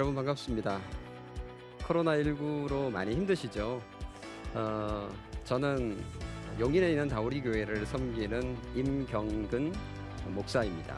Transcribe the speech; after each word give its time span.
여러분 0.00 0.14
반갑습니다. 0.14 0.80
코로나19로 1.80 2.90
많이 2.90 3.14
힘드시죠? 3.14 3.82
어, 4.54 5.08
저는 5.44 6.02
용인에 6.58 6.92
있는 6.92 7.06
다우리 7.06 7.42
교회를 7.42 7.84
섬기는 7.84 8.56
임경근 8.74 9.74
목사입니다. 10.28 10.96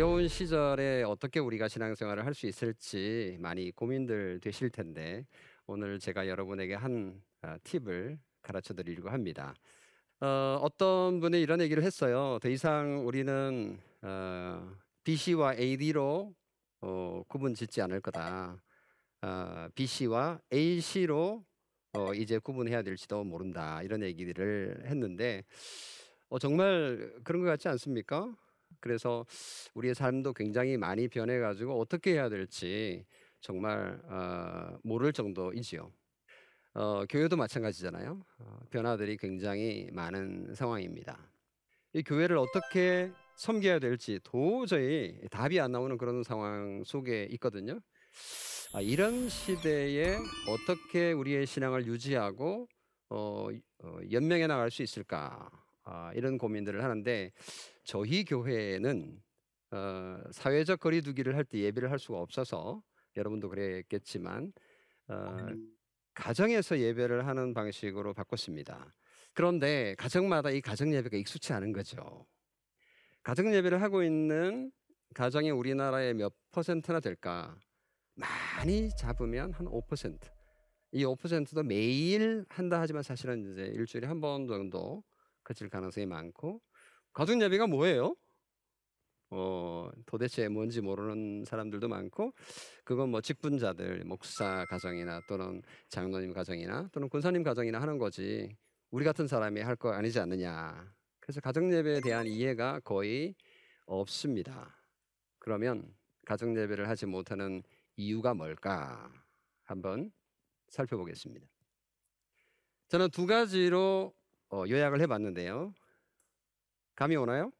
어, 0.00 0.02
어려운 0.02 0.28
시절에 0.28 1.02
어떻게 1.02 1.40
우리가 1.40 1.68
신앙생활을 1.68 2.24
할 2.24 2.32
수 2.32 2.46
있을지 2.46 3.36
많이 3.38 3.70
고민들 3.70 4.40
되실 4.40 4.70
텐데 4.70 5.26
오늘 5.66 5.98
제가 5.98 6.26
여러분에게 6.26 6.74
한 6.74 7.22
어, 7.42 7.56
팁을 7.64 8.18
가르쳐 8.40 8.72
드리려고 8.72 9.10
합니다. 9.10 9.54
어, 10.20 10.58
어떤 10.62 11.20
분이 11.20 11.38
이런 11.42 11.60
얘기를 11.60 11.82
했어요. 11.82 12.38
더 12.40 12.48
이상 12.48 13.06
우리는 13.06 13.78
어, 14.00 14.72
BC와 15.04 15.56
AD로 15.56 16.34
어, 16.80 17.22
구분 17.28 17.54
짓지 17.54 17.82
않을 17.82 18.00
거다. 18.00 18.62
어, 19.20 19.68
BC와 19.74 20.40
AC로 20.50 21.44
어, 21.92 22.14
이제 22.14 22.38
구분해야 22.38 22.82
될지도 22.82 23.22
모른다. 23.24 23.82
이런 23.82 24.02
얘기를 24.02 24.82
했는데 24.86 25.44
어, 26.30 26.38
정말 26.38 27.12
그런 27.22 27.42
것 27.42 27.48
같지 27.48 27.68
않습니까? 27.68 28.34
그래서 28.80 29.24
우리의 29.74 29.94
삶도 29.94 30.32
굉장히 30.32 30.76
많이 30.76 31.08
변해가지고 31.08 31.78
어떻게 31.78 32.12
해야 32.14 32.28
될지 32.28 33.04
정말 33.40 34.00
어, 34.08 34.78
모를 34.82 35.12
정도이지요. 35.12 35.92
어, 36.74 37.04
교회도 37.08 37.36
마찬가지잖아요. 37.36 38.24
어, 38.38 38.60
변화들이 38.70 39.16
굉장히 39.16 39.88
많은 39.92 40.54
상황입니다. 40.54 41.18
이 41.92 42.02
교회를 42.02 42.36
어떻게 42.36 43.10
섬겨야 43.36 43.78
될지 43.78 44.20
도저히 44.22 45.18
답이 45.30 45.58
안 45.58 45.72
나오는 45.72 45.96
그런 45.98 46.22
상황 46.22 46.84
속에 46.84 47.26
있거든요. 47.32 47.80
아, 48.72 48.80
이런 48.80 49.28
시대에 49.28 50.16
어떻게 50.46 51.12
우리의 51.12 51.46
신앙을 51.46 51.86
유지하고 51.86 52.68
어, 53.08 53.48
어, 53.82 53.98
연명해 54.12 54.46
나갈 54.46 54.70
수 54.70 54.82
있을까? 54.82 55.50
아, 55.82 56.12
이런 56.14 56.38
고민들을 56.38 56.84
하는데 56.84 57.32
저희 57.90 58.24
교회는 58.24 59.20
어, 59.72 60.22
사회적 60.30 60.78
거리두기를 60.78 61.34
할 61.34 61.42
때 61.42 61.58
예배를 61.58 61.90
할 61.90 61.98
수가 61.98 62.20
없어서 62.20 62.84
여러분도 63.16 63.48
그랬겠지만 63.48 64.52
어, 65.08 65.36
가정에서 66.14 66.78
예배를 66.78 67.26
하는 67.26 67.52
방식으로 67.52 68.14
바꿨습니다. 68.14 68.94
그런데 69.34 69.96
가정마다 69.98 70.50
이 70.50 70.60
가정 70.60 70.94
예배가 70.94 71.16
익숙치 71.16 71.52
않은 71.52 71.72
거죠. 71.72 72.28
가정 73.24 73.52
예배를 73.52 73.82
하고 73.82 74.04
있는 74.04 74.70
가정이 75.16 75.50
우리나라의 75.50 76.14
몇 76.14 76.32
퍼센트나 76.52 77.00
될까? 77.00 77.58
많이 78.14 78.90
잡으면 78.90 79.52
한 79.52 79.66
5%. 79.66 80.16
이 80.92 81.04
5%도 81.04 81.64
매일 81.64 82.44
한다 82.48 82.80
하지만 82.80 83.02
사실은 83.02 83.50
이제 83.52 83.62
일주일에 83.64 84.06
한 84.06 84.20
번 84.20 84.46
정도 84.46 85.02
그칠 85.42 85.68
가능성이 85.68 86.06
많고 86.06 86.60
가정 87.12 87.40
예배가 87.42 87.66
뭐예요? 87.66 88.14
어, 89.32 89.88
도대체 90.06 90.48
뭔지 90.48 90.80
모르는 90.80 91.44
사람들도 91.44 91.86
많고 91.88 92.32
그건 92.84 93.10
뭐 93.10 93.20
직분자들 93.20 94.04
목사 94.04 94.64
가정이나 94.66 95.20
또는 95.28 95.62
장로님 95.88 96.32
가정이나 96.32 96.88
또는 96.92 97.08
군사님 97.08 97.42
가정이나 97.44 97.80
하는 97.80 97.98
거지 97.98 98.56
우리 98.90 99.04
같은 99.04 99.28
사람이 99.28 99.60
할 99.60 99.76
거 99.76 99.92
아니지 99.92 100.18
않느냐. 100.18 100.92
그래서 101.20 101.40
가정 101.40 101.72
예배에 101.72 102.00
대한 102.00 102.26
이해가 102.26 102.80
거의 102.80 103.34
없습니다. 103.86 104.76
그러면 105.38 105.94
가정 106.26 106.56
예배를 106.56 106.88
하지 106.88 107.06
못하는 107.06 107.62
이유가 107.96 108.34
뭘까? 108.34 109.12
한번 109.62 110.10
살펴보겠습니다. 110.68 111.46
저는 112.88 113.10
두 113.10 113.26
가지로 113.26 114.12
어, 114.50 114.64
요약을 114.68 115.00
해봤는데요. 115.02 115.72
감이 117.00 117.16
오나요? 117.16 117.50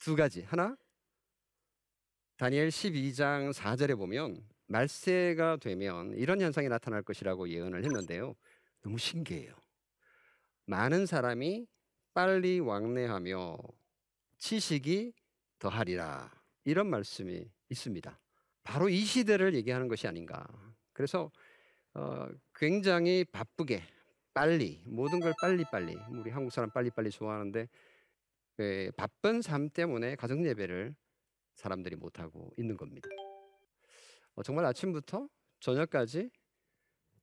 두 0.00 0.16
가지. 0.16 0.42
하나, 0.42 0.76
다니엘 2.38 2.70
12장 2.70 3.52
4절에 3.52 3.96
보면 3.96 4.44
말세가 4.66 5.58
되면 5.58 6.12
이런 6.14 6.40
현상이 6.40 6.68
나타날 6.68 7.04
것이라고 7.04 7.50
예언을 7.50 7.84
했는데요. 7.84 8.34
너무 8.82 8.98
신기해요. 8.98 9.54
많은 10.66 11.06
사람이 11.06 11.68
빨리 12.14 12.58
왕래하며 12.58 13.58
지식이 14.38 15.12
더하리라. 15.60 16.32
이런 16.64 16.90
말씀이 16.90 17.48
있습니다. 17.68 18.18
바로 18.64 18.88
이 18.88 19.04
시대를 19.04 19.54
얘기하는 19.54 19.86
것이 19.86 20.08
아닌가. 20.08 20.44
그래서 20.92 21.30
어, 21.92 22.26
굉장히 22.56 23.24
바쁘게 23.30 23.93
빨리 24.34 24.82
모든 24.84 25.20
걸 25.20 25.32
빨리 25.40 25.64
빨리 25.70 25.96
우리 26.10 26.30
한국 26.30 26.50
사람 26.50 26.70
빨리 26.70 26.90
빨리 26.90 27.10
좋아하는데 27.10 27.68
예, 28.60 28.90
바쁜 28.96 29.40
삶 29.40 29.70
때문에 29.70 30.16
가정 30.16 30.44
예배를 30.44 30.94
사람들이 31.54 31.96
못 31.96 32.18
하고 32.18 32.52
있는 32.58 32.76
겁니다. 32.76 33.08
어, 34.34 34.42
정말 34.42 34.64
아침부터 34.66 35.28
저녁까지 35.60 36.30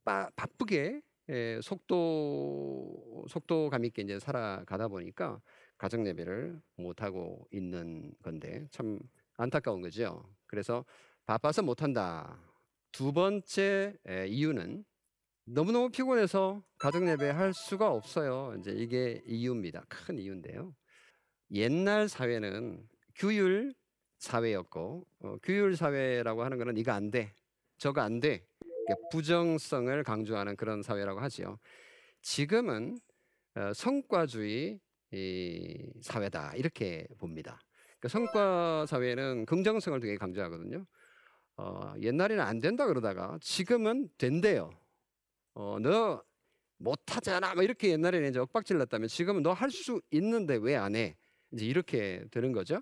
빠, 0.06 0.30
바쁘게 0.36 1.02
예, 1.30 1.60
속도 1.62 3.26
속도감 3.30 3.86
있게 3.86 4.02
이제 4.02 4.20
살아가다 4.20 4.88
보니까 4.88 5.42
가정 5.78 6.08
예배를 6.08 6.62
못 6.78 7.02
하고 7.02 7.48
있는 7.52 8.14
건데 8.24 8.68
참 8.72 9.00
안타까운 9.36 9.82
거죠. 9.82 10.24
그래서 10.48 10.86
바빠서 11.26 11.62
못 11.62 11.82
한다. 11.82 12.40
두 12.92 13.14
번째 13.14 13.96
에, 14.08 14.28
이유는 14.28 14.84
너무너무 15.46 15.90
피곤해서 15.90 16.64
가정 16.78 17.10
예배 17.10 17.30
할 17.30 17.54
수가 17.54 17.92
없어요. 17.92 18.56
이제 18.60 18.72
이게 18.72 19.22
이유입니다. 19.26 19.86
큰 19.90 20.18
이유인데요. 20.18 20.76
옛날 21.52 22.08
사회는 22.08 22.88
규율 23.16 23.74
사회였고 24.20 25.06
어, 25.20 25.38
규율 25.44 25.76
사회라고 25.76 26.44
하는 26.44 26.58
거는 26.58 26.78
이거 26.78 26.92
안 26.92 27.12
돼, 27.12 27.34
저거 27.78 28.02
안 28.02 28.20
돼, 28.20 28.46
부정성을 29.12 30.04
강조하는 30.04 30.56
그런 30.56 30.84
사회라고 30.84 31.20
하지요. 31.20 31.60
지금은 32.22 33.00
어, 33.56 33.74
성과주의 33.74 34.80
이 35.14 35.92
사회다 36.02 36.54
이렇게 36.56 37.06
봅니다. 37.18 37.60
그러니까 38.00 38.08
성과 38.08 38.86
사회는 38.86 39.46
긍정성을 39.46 40.00
되게 40.00 40.16
강조하거든요. 40.16 40.86
어, 41.58 41.94
옛날에는 42.00 42.44
안 42.44 42.60
된다 42.60 42.88
그러다가 42.88 43.38
지금은 43.42 44.10
된대요. 44.18 44.81
어, 45.54 45.78
너 45.80 46.24
못하잖아. 46.78 47.54
뭐 47.56 47.64
이렇게 47.64 47.90
옛날에는 47.92 48.30
이제 48.30 48.40
엇박질 48.40 48.78
났다면 48.78 49.08
지금은 49.08 49.44
너 49.44 49.54
할 49.54 49.70
수 49.72 50.02
있는데 50.12 50.56
왜 50.58 50.76
안 50.76 50.96
해? 50.96 51.18
이제 51.52 51.66
이렇게 51.66 52.26
되는 52.32 52.52
거죠. 52.52 52.82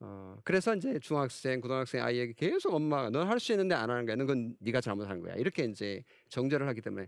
어, 0.00 0.36
그래서 0.44 0.74
이제 0.76 0.98
중학생, 1.00 1.60
고등학생 1.60 2.02
아이에게 2.04 2.34
계속 2.34 2.74
엄마가 2.74 3.10
넌 3.10 3.28
할 3.28 3.40
수 3.40 3.52
있는데 3.52 3.74
안 3.74 3.90
하는 3.90 4.04
거야. 4.06 4.16
넌 4.16 4.56
네가 4.60 4.80
잘못한 4.80 5.20
거야. 5.22 5.34
이렇게 5.36 5.64
이제 5.64 6.02
정죄를 6.28 6.68
하기 6.68 6.82
때문에 6.82 7.06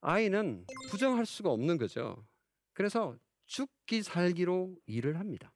아이는 0.00 0.66
부정할 0.90 1.26
수가 1.26 1.50
없는 1.50 1.78
거죠. 1.78 2.24
그래서 2.72 3.16
죽기 3.46 4.02
살기로 4.02 4.76
일을 4.86 5.18
합니다. 5.18 5.52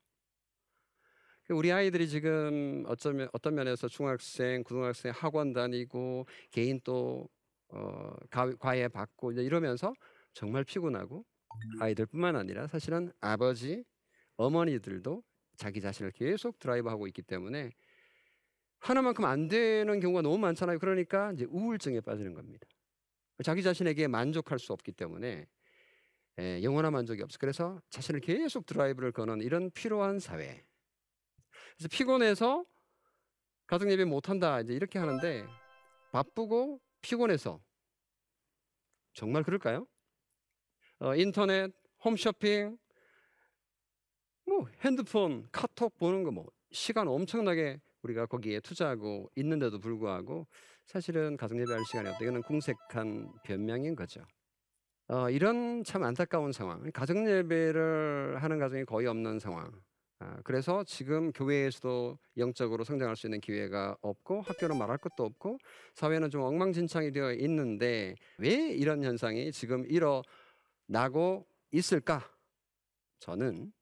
우리 1.51 1.73
아이들이 1.73 2.09
지금 2.09 2.85
어쩌면 2.87 3.29
어떤 3.33 3.55
면에서 3.55 3.89
중학생, 3.89 4.63
고등학생 4.65 5.13
학원 5.15 5.55
다니고 5.55 6.27
개인 6.51 6.79
또 6.85 7.29
어, 7.69 8.13
과외 8.59 8.89
받고 8.89 9.33
이제 9.33 9.43
이러면서 9.43 9.93
정말 10.33 10.65
피곤하고 10.65 11.25
아이들뿐만 11.81 12.37
아니라 12.37 12.67
사실은 12.67 13.13
아버지, 13.21 13.85
어머니들도 14.37 15.23
자기 15.57 15.81
자신을 15.81 16.13
계속 16.13 16.59
드라이브하고 16.59 17.07
있기 17.09 17.23
때문에 17.23 17.73
하나만큼 18.79 19.25
안 19.25 19.49
되는 19.49 19.99
경우가 20.01 20.23
너무 20.23 20.39
많잖아요. 20.39 20.79
그러니까 20.79 21.33
이제 21.33 21.45
우울증에 21.47 22.01
빠지는 22.01 22.35
겁니다. 22.35 22.67
자기 23.43 23.63
자신에게 23.63 24.07
만족할 24.07 24.59
수 24.59 24.73
없기 24.73 24.93
때문에 24.93 25.47
예, 26.41 26.63
영원한 26.63 26.93
만족이 26.93 27.21
없어. 27.23 27.37
그래서 27.39 27.81
자신을 27.91 28.21
계속 28.21 28.67
드라이브를 28.67 29.11
거는 29.11 29.43
이런 29.43 29.71
피로한 29.73 30.21
사회. 30.21 30.65
그래서 31.77 31.89
피곤해서 31.91 32.65
가정 33.67 33.91
예배 33.91 34.05
못 34.05 34.29
한다 34.29 34.61
이제 34.61 34.73
이렇게 34.73 34.99
하는데 34.99 35.45
바쁘고 36.13 36.81
피곤해서 37.03 37.61
정말 39.13 39.43
그럴까요? 39.43 39.87
어, 41.01 41.15
인터넷, 41.17 41.73
홈쇼핑, 42.05 42.79
뭐 44.47 44.67
핸드폰, 44.85 45.49
카톡 45.53 45.97
보는 45.99 46.23
거 46.25 46.31
뭐 46.31 46.47
시간 46.71 47.09
엄청나게 47.09 47.81
우리가 48.03 48.27
거기에 48.27 48.61
투자하고 48.61 49.31
있는데도 49.37 49.79
불구하고 49.81 50.47
사실은 50.87 51.37
가정 51.37 51.59
예배할 51.61 51.85
시간이 51.87 52.09
없다. 52.11 52.23
이거는 52.25 52.43
궁색한 52.43 53.33
변명인 53.45 53.97
거죠. 53.97 54.23
어, 55.09 55.31
이런 55.31 55.85
참 55.85 56.05
안타까운 56.05 56.53
상황. 56.53 56.91
가정 56.93 57.29
예배를 57.31 58.39
하는 58.43 58.59
가정이 58.59 58.85
거의 58.87 59.07
없는 59.09 59.39
상황. 59.41 59.71
아, 60.21 60.41
그래서 60.43 60.83
지금 60.83 61.31
교회에서도 61.33 62.19
영적으로 62.39 62.83
성장할 62.83 63.15
수 63.15 63.29
있는 63.29 63.41
기회가 63.41 63.97
없고 64.01 64.41
학교는 64.41 64.77
말할 64.77 64.99
것도 64.99 65.25
없고 65.25 65.59
사회는 65.95 66.31
좀 66.31 66.43
엉망진창이 66.43 67.13
되어 67.13 67.33
있는데 67.35 68.17
왜 68.39 68.53
이런 68.73 69.05
현상이 69.05 69.53
지금 69.53 69.85
일어나고 69.87 71.47
있을까? 71.71 72.29
저는 73.21 73.73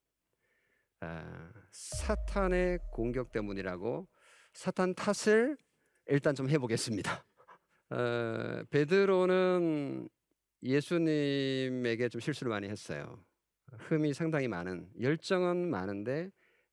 아, 1.00 1.52
사탄의 1.72 2.80
공격 2.92 3.32
때문이라고 3.32 4.06
사탄 4.52 4.94
탓을 4.94 5.56
일단 6.06 6.34
좀 6.34 6.50
해보겠습니다. 6.50 7.24
어, 7.90 8.62
베드로는 8.68 10.08
예수님에게 10.62 12.08
좀 12.10 12.20
실수를 12.20 12.50
많이 12.50 12.68
했어요. 12.68 13.24
흠이 13.78 14.14
상당히 14.14 14.48
많은 14.48 14.88
열정은 15.00 15.70
많은데 15.70 16.30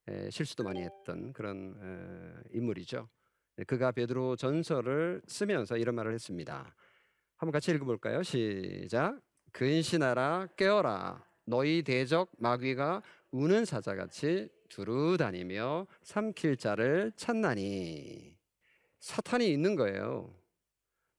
에, 0.07 0.29
실수도 0.29 0.63
많이 0.63 0.81
했던 0.81 1.33
그런 1.33 1.75
에, 1.81 2.57
인물이죠. 2.57 3.09
그가 3.67 3.91
베드로 3.91 4.35
전설을 4.35 5.21
쓰면서 5.27 5.77
이런 5.77 5.95
말을 5.95 6.13
했습니다. 6.13 6.75
한번 7.37 7.51
같이 7.51 7.71
읽어볼까요? 7.71 8.23
시작. 8.23 9.19
근신하라 9.51 10.47
깨어라 10.57 11.23
너희 11.45 11.83
대적 11.83 12.31
마귀가 12.39 13.03
우는 13.31 13.65
사자같이 13.65 14.49
두루 14.69 15.17
다니며 15.17 15.85
삼킬 16.01 16.57
자를 16.57 17.11
찾나니 17.15 18.35
사탄이 18.99 19.51
있는 19.51 19.75
거예요. 19.75 20.33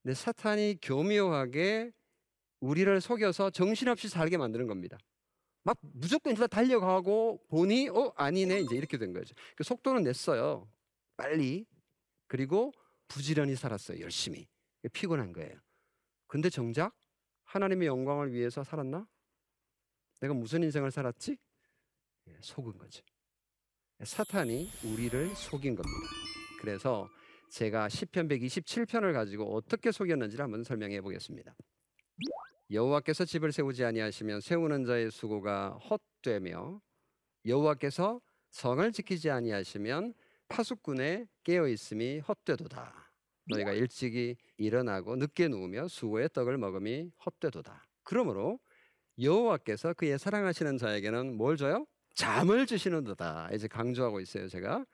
근데 0.03 0.15
사탄이 0.15 0.79
교묘하게 0.83 1.93
우리를 2.61 3.01
속여서 3.01 3.51
정신없이 3.51 4.09
살게 4.09 4.37
만드는 4.39 4.67
겁니다. 4.67 4.99
막 5.65 5.79
무조건 5.81 6.33
일단 6.33 6.49
달려가고 6.49 7.43
보니 7.49 7.89
어 7.89 8.13
아니네 8.17 8.61
이제 8.61 8.77
이렇게 8.77 8.99
된 8.99 9.13
거죠. 9.13 9.35
그 9.57 9.65
속도는 9.65 10.03
냈어요. 10.03 10.71
빨리 11.17 11.67
그리고 12.27 12.73
부지런히 13.09 13.57
살았어요. 13.57 14.01
열심히 14.01 14.47
피곤한 14.93 15.33
거예요. 15.33 15.59
근데 16.27 16.51
정작 16.51 16.95
하나님의 17.45 17.89
영광을 17.89 18.33
위해서 18.33 18.63
살았나? 18.63 19.09
내가 20.21 20.35
무슨 20.35 20.63
인생을 20.63 20.91
살았지? 20.91 21.37
예, 22.29 22.39
속은 22.41 22.79
거죠. 22.79 23.03
사탄이 24.03 24.71
우리를 24.85 25.35
속인 25.35 25.77
겁니다. 25.77 26.07
그래서 26.61 27.09
제가 27.51 27.89
시편 27.89 28.29
127편을 28.29 29.13
가지고 29.13 29.55
어떻게 29.55 29.93
속였는지를 29.93 30.43
한번 30.43 30.65
설명해 30.65 31.01
보겠습니다. 31.01 31.55
여호와께서 32.71 33.25
집을 33.25 33.53
세우지 33.53 33.85
아니하시면 33.85 34.41
세우는 34.41 34.85
자의 34.85 35.11
수고가 35.11 35.71
헛되며 35.71 36.81
여호와께서 37.47 38.21
성을 38.51 38.93
지키지 38.93 39.31
아니하시면 39.31 40.15
파수꾼의 40.49 41.29
깨어 41.43 41.69
있음이 41.69 42.21
헛되도다. 42.21 43.13
너희가 43.51 43.73
일찍이 43.73 44.37
일어나고 44.57 45.17
늦게 45.17 45.49
누우며 45.49 45.89
수고의 45.89 46.31
떡을 46.33 46.57
먹음이 46.57 47.11
헛되도다. 47.27 47.87
그러므로 48.03 48.59
여호와께서 49.21 49.95
그의 49.95 50.19
사랑하시는 50.19 50.79
자에게는 50.79 51.37
뭘 51.37 51.57
줘요? 51.57 51.87
잠을 52.15 52.67
주시는도다. 52.67 53.51
이제 53.53 53.69
강조하고 53.69 54.21
있어요, 54.21 54.49
제가. 54.49 54.87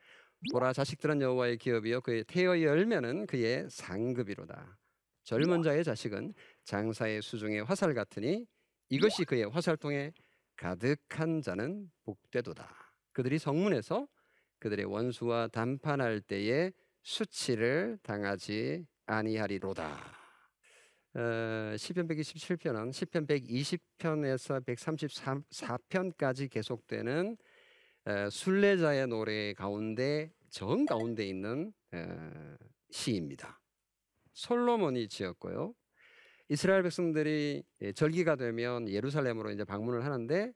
보라 0.51 0.73
자식들은 0.73 1.21
여호와의 1.21 1.57
기업이요 1.57 2.01
그의 2.01 2.23
태어 2.25 2.59
열매는 2.59 3.27
그의 3.27 3.67
상급이로다. 3.69 4.77
젊은 5.23 5.61
자의 5.61 5.83
자식은 5.83 6.33
장사의 6.63 7.21
수중의 7.21 7.63
화살 7.63 7.93
같으니 7.93 8.45
이것이 8.89 9.23
그의 9.25 9.43
화살통에 9.49 10.13
가득한 10.57 11.41
자는 11.41 11.89
복되도다. 12.03 12.69
그들이 13.13 13.39
성문에서 13.39 14.07
그들의 14.59 14.85
원수와 14.85 15.47
담판할 15.47 16.21
때에 16.21 16.71
수치를 17.03 17.97
당하지 18.03 18.85
아니하리로다. 19.05 20.21
어, 21.13 21.75
시편 21.77 22.07
127편은 22.07 22.93
시편 22.93 23.27
120편에서 23.27 24.63
134편까지 24.65 26.49
계속되는 26.49 27.37
어, 28.05 28.29
순례자의 28.29 29.07
노래 29.07 29.53
가운데 29.53 30.31
정 30.49 30.85
가운데 30.85 31.27
있는 31.27 31.73
어, 31.91 32.55
시입니다. 32.91 33.59
솔로몬이 34.33 35.07
지었고요. 35.07 35.73
이스라엘 36.51 36.83
백성들이 36.83 37.63
예, 37.79 37.93
절기가 37.93 38.35
되면 38.35 38.89
예루살렘으로 38.89 39.51
이제 39.51 39.63
방문을 39.63 40.03
하는데 40.03 40.51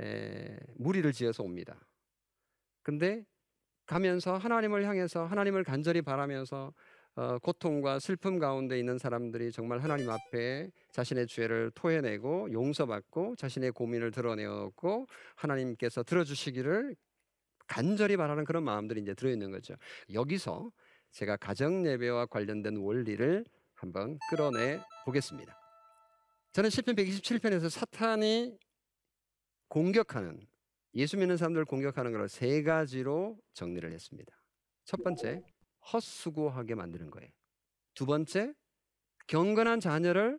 에, 0.00 0.58
무리를 0.76 1.12
지어서 1.12 1.42
옵니다. 1.42 1.78
근데 2.82 3.22
가면서 3.84 4.38
하나님을 4.38 4.86
향해서 4.86 5.26
하나님을 5.26 5.62
간절히 5.62 6.00
바라면서 6.00 6.72
어, 7.16 7.38
고통과 7.40 7.98
슬픔 7.98 8.38
가운데 8.38 8.78
있는 8.78 8.96
사람들이 8.96 9.52
정말 9.52 9.80
하나님 9.80 10.08
앞에 10.08 10.70
자신의 10.92 11.26
죄를 11.26 11.70
토해내고 11.74 12.50
용서받고 12.52 13.36
자신의 13.36 13.72
고민을 13.72 14.12
드러내었고 14.12 15.06
하나님께서 15.34 16.02
들어주시기를 16.02 16.96
간절히 17.66 18.16
바라는 18.16 18.44
그런 18.44 18.64
마음들이 18.64 19.02
이제 19.02 19.12
들어있는 19.12 19.50
거죠. 19.50 19.74
여기서 20.14 20.70
제가 21.10 21.36
가정 21.36 21.86
예배와 21.86 22.24
관련된 22.24 22.78
원리를 22.78 23.44
한번 23.76 24.18
끌어내 24.30 24.80
보겠습니다. 25.04 25.56
저는 26.52 26.70
시편 26.70 26.96
127편에서 26.96 27.70
사탄이 27.70 28.58
공격하는 29.68 30.46
예수 30.94 31.16
믿는 31.18 31.36
사람들을 31.36 31.66
공격하는 31.66 32.12
것을 32.12 32.28
세 32.28 32.62
가지로 32.62 33.38
정리를 33.52 33.92
했습니다. 33.92 34.34
첫 34.84 35.02
번째, 35.02 35.42
헛수고하게 35.92 36.74
만드는 36.74 37.10
거예요. 37.10 37.28
두 37.94 38.06
번째, 38.06 38.54
경건한 39.26 39.80
자녀를 39.80 40.38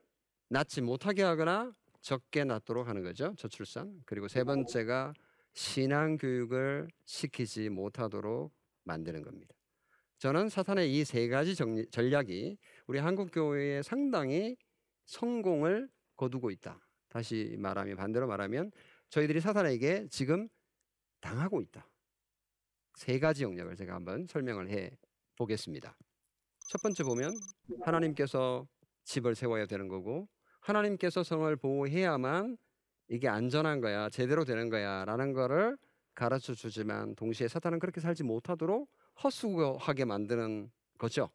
낳지 0.50 0.82
못하게 0.82 1.24
하거나 1.24 1.74
적게 2.02 2.46
낳도록 2.46 2.88
하는 2.88 3.04
거죠. 3.04 3.36
저출산. 3.38 4.02
그리고 4.06 4.28
세 4.28 4.44
번째가 4.44 5.14
신앙 5.54 6.18
교육을 6.18 6.88
시키지 7.06 7.70
못하도록 7.70 8.54
만드는 8.84 9.24
겁니다. 9.24 9.57
저는 10.20 10.50
사탄의 10.50 10.92
이 10.94 11.04
세 11.06 11.28
가지 11.28 11.56
정리, 11.56 11.86
전략이 11.92 12.58
우리 12.88 13.00
한국 13.00 13.30
교회에 13.32 13.82
상당히 13.84 14.58
성공을 15.06 15.90
거두고 16.16 16.50
있다. 16.52 16.80
다시 17.10 17.56
말하면 17.60 17.96
반대로 17.96 18.28
말하면 18.28 18.72
저희들이 19.10 19.40
사탄에게 19.42 20.08
지금 20.10 20.48
당하고 21.22 21.62
있다. 21.62 21.88
세 22.96 23.20
가지 23.20 23.44
영역을 23.44 23.76
제가 23.76 23.94
한번 23.94 24.26
설명을 24.26 24.70
해 24.70 24.90
보겠습니다. 25.36 25.96
첫 26.70 26.82
번째 26.82 27.04
보면 27.04 27.32
하나님께서 27.84 28.68
집을 29.04 29.36
세워야 29.36 29.68
되는 29.68 29.88
거고 29.88 30.28
하나님께서 30.62 31.24
성을 31.24 31.56
보호해야만 31.56 32.58
이게 33.10 33.28
안전한 33.30 33.80
거야, 33.80 34.10
제대로 34.10 34.44
되는 34.44 34.70
거야 34.70 35.06
라는 35.06 35.32
거를 35.32 35.78
가르쳐 36.14 36.54
주지만 36.56 37.16
동시에 37.16 37.48
사탄은 37.48 37.80
그렇게 37.80 38.02
살지 38.02 38.24
못하도록 38.24 38.90
헛수고하게 39.24 40.06
만드는 40.06 40.72
거죠. 40.98 41.30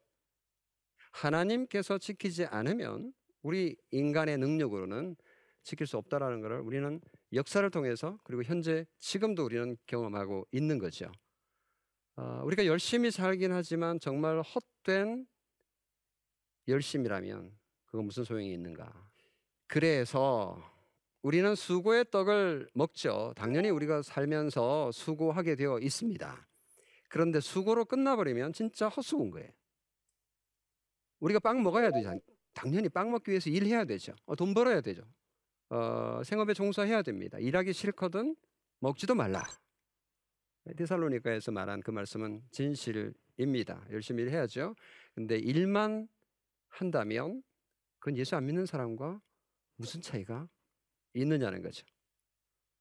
하나님께서 1.11 1.97
지키지 1.97 2.45
않으면 2.45 3.13
우리 3.41 3.75
인간의 3.91 4.37
능력으로는 4.37 5.15
지킬 5.63 5.87
수 5.87 5.97
없다라는 5.97 6.41
것을 6.41 6.59
우리는 6.59 6.99
역사를 7.33 7.67
통해서 7.69 8.19
그리고 8.23 8.43
현재 8.43 8.85
지금도 8.99 9.45
우리는 9.45 9.77
경험하고 9.85 10.47
있는 10.51 10.77
거죠. 10.77 11.11
어, 12.15 12.41
우리가 12.45 12.65
열심히 12.65 13.11
살긴 13.11 13.51
하지만 13.51 13.99
정말 13.99 14.41
헛된 14.41 15.25
열심이라면 16.67 17.57
그건 17.85 18.05
무슨 18.05 18.23
소용이 18.23 18.53
있는가? 18.53 18.91
그래서 19.67 20.61
우리는 21.21 21.55
수고의 21.55 22.05
떡을 22.11 22.69
먹죠. 22.73 23.33
당연히 23.35 23.69
우리가 23.69 24.01
살면서 24.01 24.91
수고하게 24.91 25.55
되어 25.55 25.79
있습니다. 25.79 26.47
그런데 27.13 27.39
수고로 27.39 27.85
끝나버리면 27.85 28.53
진짜 28.53 28.87
헛수고인 28.87 29.29
거예요. 29.29 29.47
우리가 31.19 31.39
빵 31.39 31.61
먹어야 31.61 31.91
되죠. 31.91 32.19
당연히 32.55 32.89
빵 32.89 33.11
먹기 33.11 33.29
위해서 33.29 33.51
일해야 33.51 33.85
되죠. 33.85 34.15
어, 34.25 34.35
돈 34.35 34.55
벌어야 34.55 34.81
되죠. 34.81 35.03
어, 35.69 36.23
생업에 36.25 36.55
종사해야 36.55 37.03
됩니다. 37.03 37.37
일하기 37.37 37.71
싫거든 37.71 38.35
먹지도 38.79 39.13
말라. 39.13 39.43
테살로니카에서 40.75 41.51
말한 41.51 41.81
그 41.81 41.91
말씀은 41.91 42.41
진실입니다. 42.49 43.85
열심히 43.91 44.23
일해야죠. 44.23 44.73
근데 45.13 45.37
일만 45.37 46.07
한다면 46.69 47.43
그건 47.99 48.17
예수 48.17 48.35
안 48.35 48.47
믿는 48.47 48.65
사람과 48.65 49.21
무슨 49.75 50.01
차이가 50.01 50.49
있느냐는 51.13 51.61
거죠. 51.61 51.85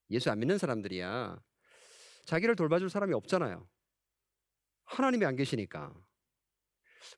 예수 0.09 0.31
안 0.31 0.39
믿는 0.39 0.57
사람들이야. 0.57 1.39
자기를 2.25 2.57
돌봐줄 2.57 2.89
사람이 2.89 3.13
없잖아요. 3.13 3.69
하나님이 4.93 5.25
안 5.25 5.37
계시니까. 5.37 5.93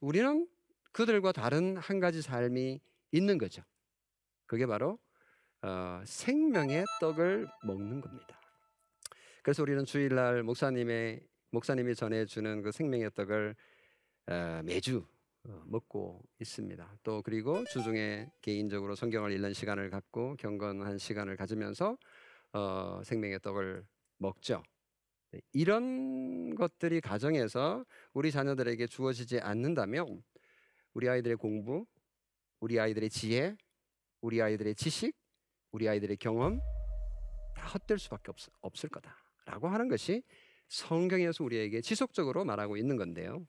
우리는 0.01 0.47
그들과 0.93 1.33
다른 1.33 1.77
한 1.77 1.99
가지 1.99 2.23
삶이 2.23 2.81
있는 3.11 3.39
거죠. 3.39 3.63
그게 4.47 4.67
바로 4.67 4.99
어, 5.63 6.03
생명의 6.05 6.85
떡을 7.01 7.49
먹는 7.65 8.01
겁니다. 8.01 8.41
그래서 9.43 9.63
우리는 9.63 9.85
주일날 9.85 10.43
목사님의 10.43 11.27
목사님이 11.51 11.95
전해주는 11.95 12.63
그 12.63 12.71
생명의 12.71 13.11
떡을 13.15 13.57
어, 14.29 14.61
매주 14.65 15.05
어, 15.45 15.63
먹고 15.67 16.23
있습니다. 16.41 16.99
또 17.03 17.23
그리고 17.23 17.65
주중에 17.73 18.31
개인적으로 18.41 18.95
성경을 18.95 19.33
읽는 19.33 19.53
시간을 19.53 19.91
갖고 19.91 20.37
경건한 20.37 20.99
시간을 20.99 21.37
가지면서 21.37 21.99
어, 22.53 23.01
생명의 23.05 23.41
떡을 23.41 23.85
먹죠. 24.19 24.63
네, 25.35 25.41
이런 25.53 26.55
것들이 26.55 27.01
가정에서 27.01 27.85
우리 28.13 28.31
자녀들에게 28.31 28.87
주어지지 28.87 29.41
않는다면 29.41 30.23
우리 30.93 31.09
아이들의 31.09 31.37
공부, 31.39 31.85
우리 32.61 32.79
아이들의 32.79 33.11
지혜, 33.11 33.57
우리 34.21 34.41
아이들의 34.41 34.77
지식, 34.77 35.17
우리 35.73 35.89
아이들의 35.89 36.19
경험 36.19 36.61
다 37.57 37.67
헛될 37.67 37.99
수밖에 37.99 38.31
없, 38.31 38.37
없을 38.61 38.89
거다라고 38.91 39.67
하는 39.67 39.89
것이 39.89 40.23
성경에서 40.69 41.43
우리에게 41.43 41.81
지속적으로 41.81 42.45
말하고 42.45 42.77
있는 42.77 42.97
건데요. 42.97 43.45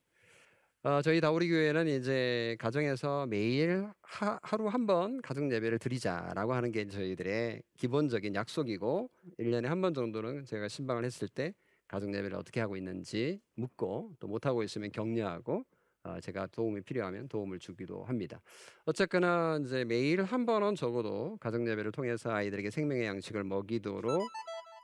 어, 0.82 1.04
저희 1.04 1.22
다우리 1.22 1.50
교회는 1.50 1.88
이제 1.88 2.56
가정에서 2.60 3.27
매일 3.27 3.88
하, 4.01 4.39
하루 4.42 4.68
한 4.70 4.88
번 4.88 5.22
가정 5.22 5.51
예배를 5.51 5.77
드리자라고 5.77 6.54
하는 6.56 6.72
게 6.72 6.88
저희들의 6.88 7.62
기본적인 7.77 8.34
약속이고 8.34 9.10
1년에 9.39 9.65
한 9.65 9.82
번 9.82 9.94
정도는 9.94 10.46
제가 10.46 10.68
신방을 10.68 11.06
했을 11.06 11.27
때 11.27 11.54
가정 11.88 12.13
예배를 12.13 12.36
어떻게 12.36 12.60
하고 12.60 12.75
있는지 12.77 13.42
묻고 13.56 14.15
또 14.20 14.27
못하고 14.27 14.63
있으면 14.63 14.92
격려하고 14.92 15.65
어, 16.04 16.20
제가 16.20 16.48
도움이 16.48 16.82
필요하면 16.82 17.27
도움을 17.27 17.60
주기도 17.60 18.04
합니다. 18.04 18.39
어쨌거나 18.86 19.60
이제 19.65 19.84
매일 19.86 20.24
한 20.24 20.46
번은 20.46 20.75
적어도 20.75 21.38
가정 21.38 21.68
예배를 21.68 21.92
통해서 21.92 22.32
아이들에게 22.32 22.70
생명의 22.70 23.06
양식을 23.06 23.44
먹이도록 23.44 24.22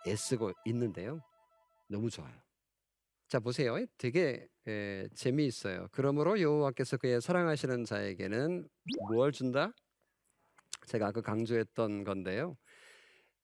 애쓰고 0.07 0.51
있는데요. 0.65 1.21
너무 1.87 2.09
좋아요. 2.09 2.33
자 3.27 3.39
보세요. 3.39 3.77
되게 3.97 4.47
에, 4.67 5.07
재미있어요. 5.13 5.87
그러므로 5.91 6.39
여호와께서 6.41 6.97
그의 6.97 7.21
사랑하시는 7.21 7.85
자에게는 7.85 8.67
무엇 9.09 9.31
준다? 9.31 9.73
제가 10.87 11.07
아까 11.07 11.21
강조했던 11.21 12.03
건데요. 12.03 12.57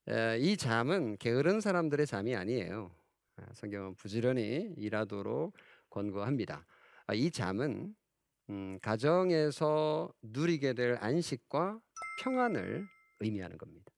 에, 0.08 0.38
이 0.40 0.56
잠은 0.56 1.16
게으른 1.18 1.60
사람들의 1.60 2.06
잠이 2.06 2.34
아니에요. 2.34 2.90
아, 3.38 3.54
성경은 3.54 3.94
부지런히 3.94 4.72
일하도록 4.76 5.54
권고합니다. 5.90 6.66
아, 7.06 7.14
이 7.14 7.30
잠은 7.30 7.94
음, 8.50 8.78
가정에서 8.82 10.12
누리게 10.22 10.72
될 10.72 10.98
안식과 11.00 11.80
평안을 12.22 12.86
의미하는 13.20 13.58
겁니다. 13.58 13.92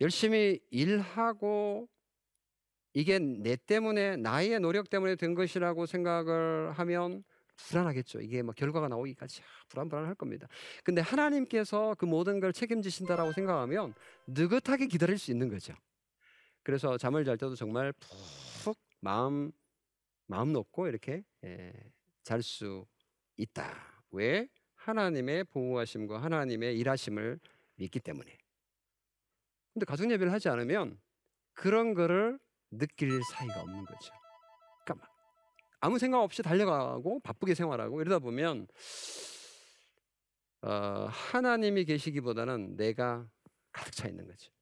열심히 0.00 0.60
일하고 0.70 1.88
이게 2.92 3.18
내 3.18 3.56
때문에 3.56 4.16
나의 4.16 4.58
노력 4.58 4.90
때문에 4.90 5.16
된 5.16 5.34
것이라고 5.34 5.86
생각을 5.86 6.72
하면 6.72 7.24
불안하겠죠. 7.56 8.20
이게 8.20 8.42
뭐 8.42 8.52
결과가 8.54 8.88
나오기까지 8.88 9.42
불안불안할 9.68 10.14
겁니다. 10.14 10.46
근데 10.84 11.00
하나님께서 11.00 11.94
그 11.98 12.04
모든 12.04 12.40
걸 12.40 12.52
책임지신다라고 12.52 13.32
생각하면 13.32 13.94
느긋하게 14.26 14.86
기다릴 14.86 15.18
수 15.18 15.30
있는 15.30 15.48
거죠. 15.48 15.74
그래서 16.66 16.98
잠을 16.98 17.24
잘 17.24 17.36
때도 17.36 17.54
정말 17.54 17.92
푹 17.92 18.76
마음 18.98 19.52
마음 20.26 20.52
놓고 20.52 20.88
이렇게 20.88 21.22
예, 21.44 21.72
잘 22.24 22.42
수 22.42 22.84
있다. 23.36 24.02
왜? 24.10 24.48
하나님의 24.74 25.44
보호하심과 25.44 26.20
하나님의 26.20 26.76
일하심을 26.76 27.38
믿기 27.76 28.00
때문에. 28.00 28.36
근데 29.74 29.86
가정 29.86 30.10
예배를 30.10 30.32
하지 30.32 30.48
않으면 30.48 31.00
그런 31.52 31.94
거를 31.94 32.36
느낄 32.72 33.20
사이가 33.30 33.60
없는 33.60 33.84
거죠. 33.84 34.12
그러니까 34.84 35.08
아무 35.78 36.00
생각 36.00 36.20
없이 36.20 36.42
달려가고 36.42 37.20
바쁘게 37.20 37.54
생활하고 37.54 38.00
이러다 38.00 38.18
보면 38.18 38.66
어, 40.62 41.06
하나님이 41.08 41.84
계시기보다는 41.84 42.74
내가 42.76 43.30
가득 43.70 43.92
차 43.92 44.08
있는 44.08 44.26
거죠. 44.26 44.55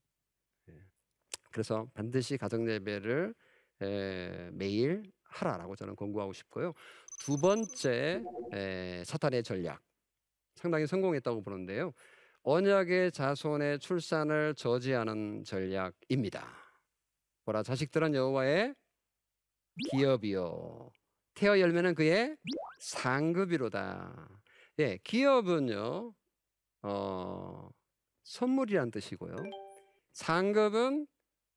예. 1.55 1.61
그래서 1.63 1.87
반드시 1.95 2.37
가정 2.37 2.69
예배를 2.69 3.35
에, 3.83 4.51
매일 4.53 5.03
하라라고 5.25 5.77
저는 5.77 5.97
권고하고 5.97 6.33
싶고요. 6.33 6.73
두 7.21 7.37
번째 7.37 8.23
에, 8.53 9.03
사탄의 9.05 9.43
전략 9.45 9.81
상당히 10.57 10.87
성공했다고 10.87 11.43
보는데요. 11.43 11.93
언약의 12.43 13.13
자손의 13.13 13.79
출산을 13.79 14.55
저지하는 14.55 15.45
전략입니다. 15.45 16.47
보라 17.45 17.63
자식들은 17.63 18.15
여호와의 18.15 18.75
기업이요 19.91 20.91
태어 21.35 21.59
열매는 21.59 21.95
그의 21.95 22.37
상급이로다. 22.81 24.29
예, 24.81 24.99
기업은요 25.05 26.15
어, 26.83 27.71
선물이란 28.25 28.91
뜻이고요. 28.91 29.37
상급은 30.13 31.07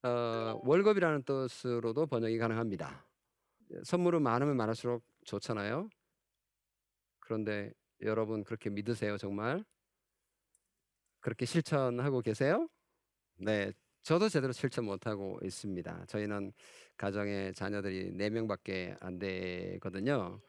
어, 0.03 0.59
월급이라는 0.63 1.23
뜻으로도 1.23 2.05
번역이 2.07 2.37
가능합니다. 2.37 3.05
선물은 3.83 4.21
많으면 4.21 4.55
많을수록 4.55 5.03
좋잖아요. 5.25 5.89
그런데 7.19 7.73
여러분 8.01 8.43
그렇게 8.43 8.69
믿으세요 8.69 9.17
정말? 9.17 9.65
그렇게 11.19 11.45
실천하고 11.45 12.21
계세요? 12.21 12.69
네, 13.35 13.73
저도 14.03 14.29
제대로 14.29 14.53
실천 14.53 14.85
못하고 14.85 15.39
있습니다. 15.43 16.05
저희는 16.05 16.53
가정에 16.95 17.51
자녀들이 17.51 18.11
네 18.13 18.29
명밖에 18.29 18.95
안 19.01 19.19
되거든요. 19.19 20.39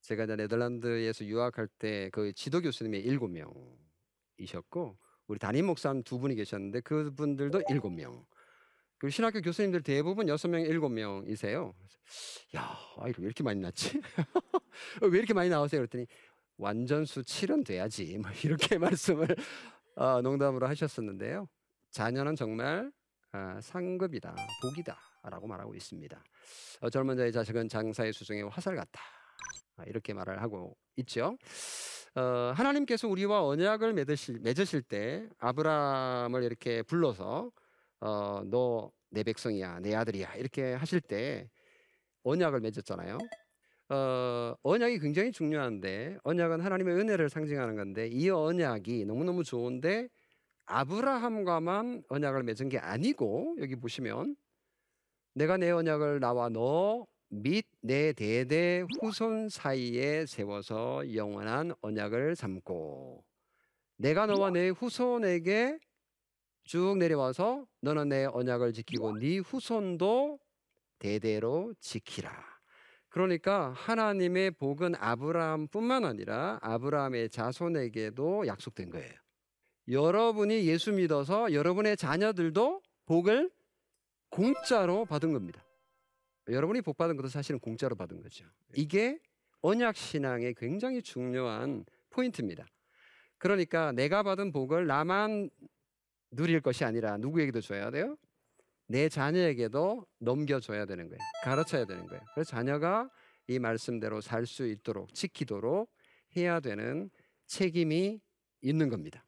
제가 0.00 0.26
네덜란드에서 0.26 1.24
유학할 1.26 1.68
때 1.68 2.10
그 2.12 2.32
지도 2.32 2.60
교수님이 2.60 2.98
일곱 2.98 3.30
명이셨고 4.38 4.96
우리 5.28 5.38
담임 5.38 5.66
목사님 5.66 6.02
두 6.02 6.18
분이 6.18 6.34
계셨는데 6.34 6.80
그분들도 6.80 7.62
일곱 7.68 7.90
명. 7.90 8.24
그리고 9.00 9.12
신학교 9.12 9.40
교수님들 9.40 9.82
대부분 9.82 10.28
여섯 10.28 10.48
명, 10.48 10.60
일곱 10.60 10.90
명이세요. 10.90 11.72
야, 12.54 12.78
아이를 12.98 13.22
왜 13.22 13.24
이렇게 13.24 13.42
많이 13.42 13.58
낳지? 13.58 13.98
왜 15.00 15.18
이렇게 15.18 15.32
많이 15.32 15.48
나오세요? 15.48 15.80
그랬더니 15.80 16.06
완전수 16.58 17.22
7은 17.22 17.64
돼야지. 17.64 18.18
뭐 18.20 18.30
이렇게 18.44 18.76
말씀을 18.76 19.34
어, 19.96 20.20
농담으로 20.20 20.66
하셨었는데요. 20.68 21.48
자녀는 21.92 22.36
정말 22.36 22.92
아, 23.32 23.58
상급이다, 23.62 24.36
복이다 24.60 24.98
라고 25.22 25.46
말하고 25.46 25.74
있습니다. 25.74 26.22
어, 26.82 26.90
젊은 26.90 27.16
자의 27.16 27.32
자식은 27.32 27.70
장사의 27.70 28.12
수중의 28.12 28.50
화살 28.50 28.76
같다. 28.76 29.00
아, 29.78 29.84
이렇게 29.86 30.12
말을 30.12 30.42
하고 30.42 30.76
있죠. 30.96 31.38
어, 32.16 32.52
하나님께서 32.54 33.08
우리와 33.08 33.46
언약을 33.46 33.94
맺으실, 33.94 34.40
맺으실 34.40 34.82
때 34.82 35.26
아브라함을 35.38 36.42
이렇게 36.42 36.82
불러서 36.82 37.50
어, 38.00 38.42
너 38.44 38.90
내 39.10 39.24
백성이야, 39.24 39.80
내 39.80 39.94
아들이야 39.94 40.36
이렇게 40.36 40.72
하실 40.74 41.00
때 41.00 41.50
언약을 42.22 42.60
맺었잖아요. 42.60 43.18
어, 43.88 44.54
언약이 44.62 45.00
굉장히 45.00 45.32
중요한데 45.32 46.18
언약은 46.22 46.60
하나님의 46.60 46.94
은혜를 46.96 47.28
상징하는 47.28 47.76
건데 47.76 48.06
이 48.06 48.30
언약이 48.30 49.04
너무너무 49.06 49.42
좋은데 49.42 50.08
아브라함과만 50.66 52.04
언약을 52.08 52.44
맺은 52.44 52.68
게 52.68 52.78
아니고 52.78 53.56
여기 53.60 53.74
보시면 53.76 54.36
내가 55.34 55.56
내 55.56 55.70
언약을 55.70 56.20
나와 56.20 56.48
너 56.48 57.06
및 57.32 57.64
내 57.80 58.12
대대 58.12 58.84
후손 59.00 59.48
사이에 59.48 60.26
세워서 60.26 61.14
영원한 61.14 61.72
언약을 61.80 62.34
삼고 62.34 63.24
내가 63.98 64.26
너와 64.26 64.50
내 64.50 64.68
후손에게 64.70 65.78
쭉 66.64 66.98
내려와서 66.98 67.66
너는 67.80 68.08
내 68.08 68.24
언약을 68.26 68.72
지키고 68.72 69.18
네 69.18 69.38
후손도 69.38 70.38
대대로 70.98 71.74
지키라. 71.80 72.30
그러니까 73.08 73.72
하나님의 73.72 74.52
복은 74.52 74.94
아브라함뿐만 74.96 76.04
아니라 76.04 76.58
아브라함의 76.62 77.30
자손에게도 77.30 78.46
약속된 78.46 78.90
거예요. 78.90 79.12
여러분이 79.88 80.66
예수 80.66 80.92
믿어서 80.92 81.52
여러분의 81.52 81.96
자녀들도 81.96 82.80
복을 83.06 83.50
공짜로 84.30 85.04
받은 85.04 85.32
겁니다. 85.32 85.64
여러분이 86.48 86.82
복 86.82 86.96
받은 86.96 87.16
것도 87.16 87.28
사실은 87.28 87.58
공짜로 87.58 87.96
받은 87.96 88.20
거죠. 88.22 88.44
이게 88.74 89.18
언약 89.62 89.96
신앙의 89.96 90.54
굉장히 90.54 91.02
중요한 91.02 91.84
포인트입니다. 92.10 92.64
그러니까 93.38 93.90
내가 93.92 94.22
받은 94.22 94.52
복을 94.52 94.86
나만 94.86 95.50
누릴 96.30 96.60
것이 96.60 96.84
아니라 96.84 97.16
누구에게도 97.18 97.60
줘야 97.60 97.90
돼요? 97.90 98.16
내 98.86 99.08
자녀에게도 99.08 100.06
넘겨줘야 100.18 100.84
되는 100.84 101.08
거예요. 101.08 101.20
가르쳐야 101.44 101.84
되는 101.84 102.06
거예요. 102.06 102.22
그래서 102.34 102.50
자녀가 102.50 103.08
이 103.46 103.58
말씀대로 103.58 104.20
살 104.20 104.46
수 104.46 104.66
있도록 104.66 105.14
지키도록 105.14 105.92
해야 106.36 106.60
되는 106.60 107.10
책임이 107.46 108.20
있는 108.62 108.88
겁니다. 108.88 109.24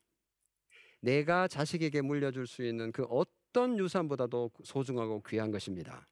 내가 1.00 1.48
자식에게 1.48 2.02
물려줄 2.02 2.46
수 2.46 2.64
있는 2.64 2.92
그 2.92 3.02
어떤 3.04 3.78
유산보다도 3.78 4.50
소중하고 4.62 5.22
귀한 5.28 5.50
것입니다. 5.50 6.08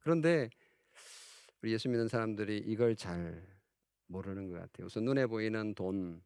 그런데 0.00 0.50
우리 1.62 1.72
예수 1.72 1.88
믿는 1.88 2.08
사람들이 2.08 2.58
이걸 2.58 2.94
잘 2.96 3.44
모르는 4.06 4.48
것 4.48 4.54
같아요. 4.60 4.86
우선 4.86 5.04
눈에 5.04 5.26
보이는 5.26 5.74
돈, 5.74 6.22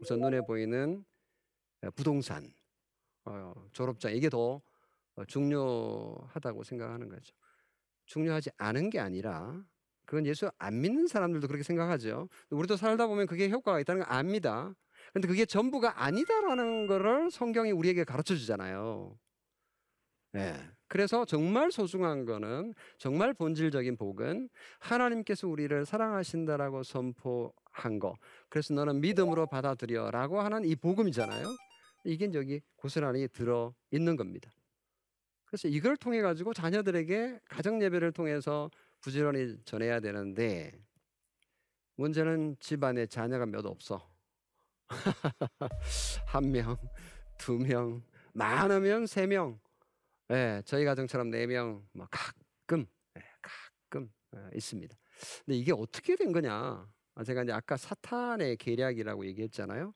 우선 0.00 0.20
눈에 0.20 0.40
보이는 0.40 1.04
부동산, 1.94 2.44
어, 2.44 2.48
졸업장 3.72 4.12
이게 4.12 4.28
더 4.28 4.60
중요하다고 5.26 6.62
생각하는 6.62 7.08
거죠. 7.08 7.34
중요하지 8.06 8.50
않은 8.58 8.90
게 8.90 9.00
아니라 9.00 9.64
그건 10.04 10.26
예수 10.26 10.50
안 10.58 10.80
믿는 10.80 11.06
사람들도 11.08 11.46
그렇게 11.48 11.64
생각하죠. 11.64 12.28
우리도 12.50 12.76
살다 12.76 13.06
보면 13.06 13.26
그게 13.26 13.48
효과가 13.50 13.80
있다는 13.80 14.04
걸 14.04 14.12
압니다. 14.12 14.74
근데 15.12 15.26
그게 15.26 15.44
전부가 15.44 16.04
아니다라는 16.04 16.86
거를 16.86 17.30
성경이 17.30 17.72
우리에게 17.72 18.04
가르쳐 18.04 18.36
주잖아요. 18.36 19.18
네. 20.32 20.54
그래서 20.88 21.24
정말 21.24 21.72
소중한 21.72 22.24
거는 22.26 22.74
정말 22.98 23.34
본질적인 23.34 23.96
복은 23.96 24.48
하나님께서 24.78 25.48
우리를 25.48 25.84
사랑하신다라고 25.84 26.84
선포한 26.84 27.98
거. 27.98 28.14
그래서 28.48 28.74
너는 28.74 29.00
믿음으로 29.00 29.46
받아들여라고 29.46 30.40
하는 30.40 30.64
이 30.64 30.76
복음이잖아요. 30.76 31.56
이게 32.06 32.30
여기 32.34 32.60
고스란히 32.76 33.28
들어 33.28 33.74
있는 33.90 34.16
겁니다. 34.16 34.50
그래서 35.44 35.68
이걸 35.68 35.96
통해 35.96 36.20
가지고 36.22 36.54
자녀들에게 36.54 37.40
가정 37.48 37.82
예배를 37.82 38.12
통해서 38.12 38.70
부지런히 39.00 39.56
전해야 39.64 40.00
되는데 40.00 40.72
문제는 41.96 42.56
집안에 42.60 43.06
자녀가 43.06 43.46
몇 43.46 43.64
없어. 43.64 44.08
한 46.26 46.52
명, 46.52 46.76
두 47.38 47.58
명, 47.58 48.02
많으면 48.34 49.06
세 49.06 49.26
명. 49.26 49.58
예, 50.30 50.62
저희 50.64 50.84
가정처럼 50.84 51.30
네 51.30 51.46
명, 51.46 51.86
뭐 51.92 52.06
가끔, 52.10 52.86
예, 53.16 53.22
가끔 53.42 54.12
예, 54.34 54.56
있습니다. 54.56 54.96
근데 55.44 55.56
이게 55.56 55.72
어떻게 55.72 56.16
된 56.16 56.32
거냐? 56.32 56.86
아, 57.14 57.24
제가 57.24 57.44
이제 57.44 57.52
아까 57.52 57.76
사탄의 57.76 58.56
계략이라고 58.58 59.24
얘기했잖아요. 59.26 59.94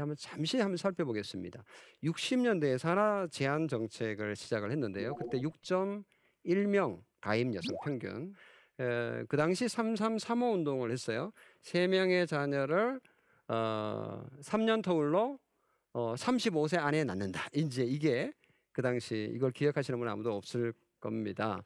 한번 0.00 0.16
잠시 0.18 0.58
한번 0.58 0.76
살펴보겠습니다. 0.76 1.62
60년대에 2.04 2.78
산하 2.78 3.26
제한 3.30 3.68
정책을 3.68 4.36
시작을 4.36 4.70
했는데요. 4.70 5.14
그때 5.14 5.38
6.1명 5.38 7.02
가임 7.20 7.54
여성 7.54 7.76
평균. 7.84 8.34
에, 8.80 9.24
그 9.28 9.36
당시 9.36 9.68
3335 9.68 10.52
운동을 10.52 10.90
했어요. 10.90 11.32
세 11.62 11.86
명의 11.86 12.26
자녀를 12.26 13.00
어, 13.48 14.24
3년 14.42 14.82
터울로 14.82 15.38
어, 15.92 16.14
35세 16.16 16.78
안에 16.78 17.04
낳는다. 17.04 17.48
이제 17.54 17.84
이게 17.84 18.32
그 18.72 18.82
당시 18.82 19.30
이걸 19.34 19.50
기억하시는 19.50 19.98
분 19.98 20.08
아무도 20.08 20.34
없을 20.34 20.72
겁니다. 21.00 21.62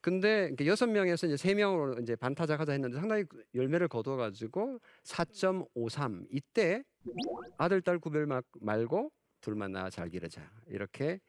근데 0.00 0.54
여섯 0.64 0.86
명에서 0.86 1.26
이제 1.26 1.36
세 1.36 1.54
명으로 1.54 2.00
이제 2.00 2.14
반타작 2.14 2.60
하자 2.60 2.72
했는데 2.72 2.96
상당히 2.96 3.24
열매를 3.54 3.88
거둬 3.88 4.16
가지고 4.16 4.78
4.53 5.02 6.26
이때 6.30 6.84
아들 7.56 7.80
딸 7.80 7.98
구별 7.98 8.26
말고 8.60 9.12
둘만 9.40 9.72
낳아 9.72 9.90
잘 9.90 10.08
기르자 10.08 10.50
이렇게 10.66 11.20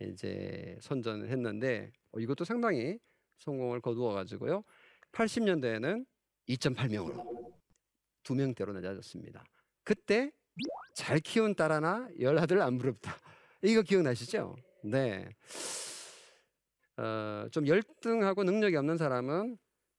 이제 0.00 0.76
선전을 0.80 1.28
했는데 1.30 1.92
어, 2.12 2.20
이것도 2.20 2.44
상당히 2.44 2.98
성공을 3.38 3.80
거두어 3.80 4.12
가지고요. 4.12 4.62
80년대에는 5.12 6.04
2.8명으로 6.48 7.54
두 8.22 8.34
명대로 8.34 8.72
낮아졌습니다. 8.72 9.44
그때 9.84 10.32
잘 10.94 11.20
키운 11.20 11.54
딸 11.54 11.72
하나 11.72 12.08
열 12.20 12.38
아들 12.38 12.60
안 12.60 12.78
부럽다. 12.78 13.16
이거 13.62 13.82
기억나시죠? 13.82 14.56
네. 14.84 15.28
어, 16.96 17.46
좀 17.50 17.66
열등하고 17.66 18.44
능력이 18.44 18.76
없는 18.76 18.96
사람은 18.96 19.56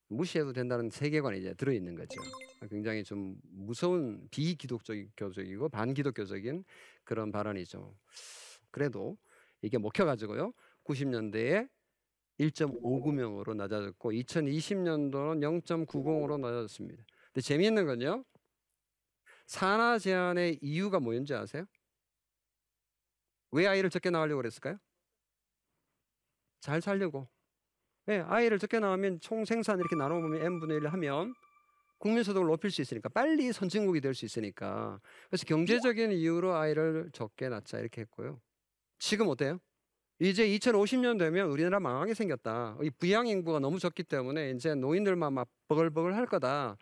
무시해도 0.09 0.53
된다는 0.53 0.89
세계관이 0.89 1.39
이제 1.39 1.53
들어 1.53 1.71
있는 1.71 1.95
거죠. 1.95 2.19
굉장히 2.69 3.03
좀 3.03 3.35
무서운 3.43 4.27
비기독교적이고 4.31 5.69
반기독교적인 5.69 6.65
그런 7.03 7.31
발언이죠. 7.31 7.95
그래도 8.71 9.17
이게 9.61 9.77
먹혀가지고요. 9.77 10.53
90년대에 10.83 11.69
1.59명으로 12.39 13.55
낮아졌고 13.55 14.11
2020년도는 14.11 15.63
0.90으로 15.63 16.39
낮아졌습니다. 16.39 17.03
근데 17.31 17.41
재미있는 17.41 17.85
건요. 17.85 18.23
산하 19.45 19.99
제한의 19.99 20.59
이유가 20.61 20.99
뭐였는지 20.99 21.33
아세요? 21.33 21.65
왜 23.51 23.67
아이를 23.67 23.89
적게 23.89 24.09
낳으려고 24.09 24.37
그랬을까요? 24.37 24.77
잘 26.59 26.81
살려고. 26.81 27.27
네, 28.09 28.21
아이를 28.21 28.57
적게 28.57 28.79
낳으면 28.79 29.19
총 29.19 29.45
생산 29.45 29.77
이렇게 29.77 29.95
나눠 29.95 30.19
보면 30.19 30.41
n분의 30.41 30.77
1 30.77 30.87
하면 30.87 31.35
국민소득을 31.99 32.47
높일 32.47 32.71
수 32.71 32.81
있으니까 32.81 33.07
빨리 33.09 33.51
선진국이 33.53 34.01
될 34.01 34.15
수 34.15 34.25
있으니까 34.25 34.99
그래서 35.29 35.45
경제적인 35.45 36.11
이유로 36.13 36.55
아이를 36.55 37.11
적게 37.13 37.49
낳자 37.49 37.77
이렇게 37.77 38.01
했고요. 38.01 38.41
지금 38.97 39.27
어때요? 39.27 39.59
이제 40.19 40.47
2050년 40.47 41.19
되면 41.19 41.51
우리나라 41.51 41.79
망하게 41.79 42.15
생겼다. 42.15 42.77
이 42.81 42.89
부양 42.89 43.27
인구가 43.27 43.59
너무 43.59 43.77
적기 43.77 44.01
때문에 44.03 44.51
이제 44.53 44.73
노인들만 44.73 45.31
막 45.31 45.47
버글버글 45.67 46.15
할 46.15 46.25
거다. 46.25 46.77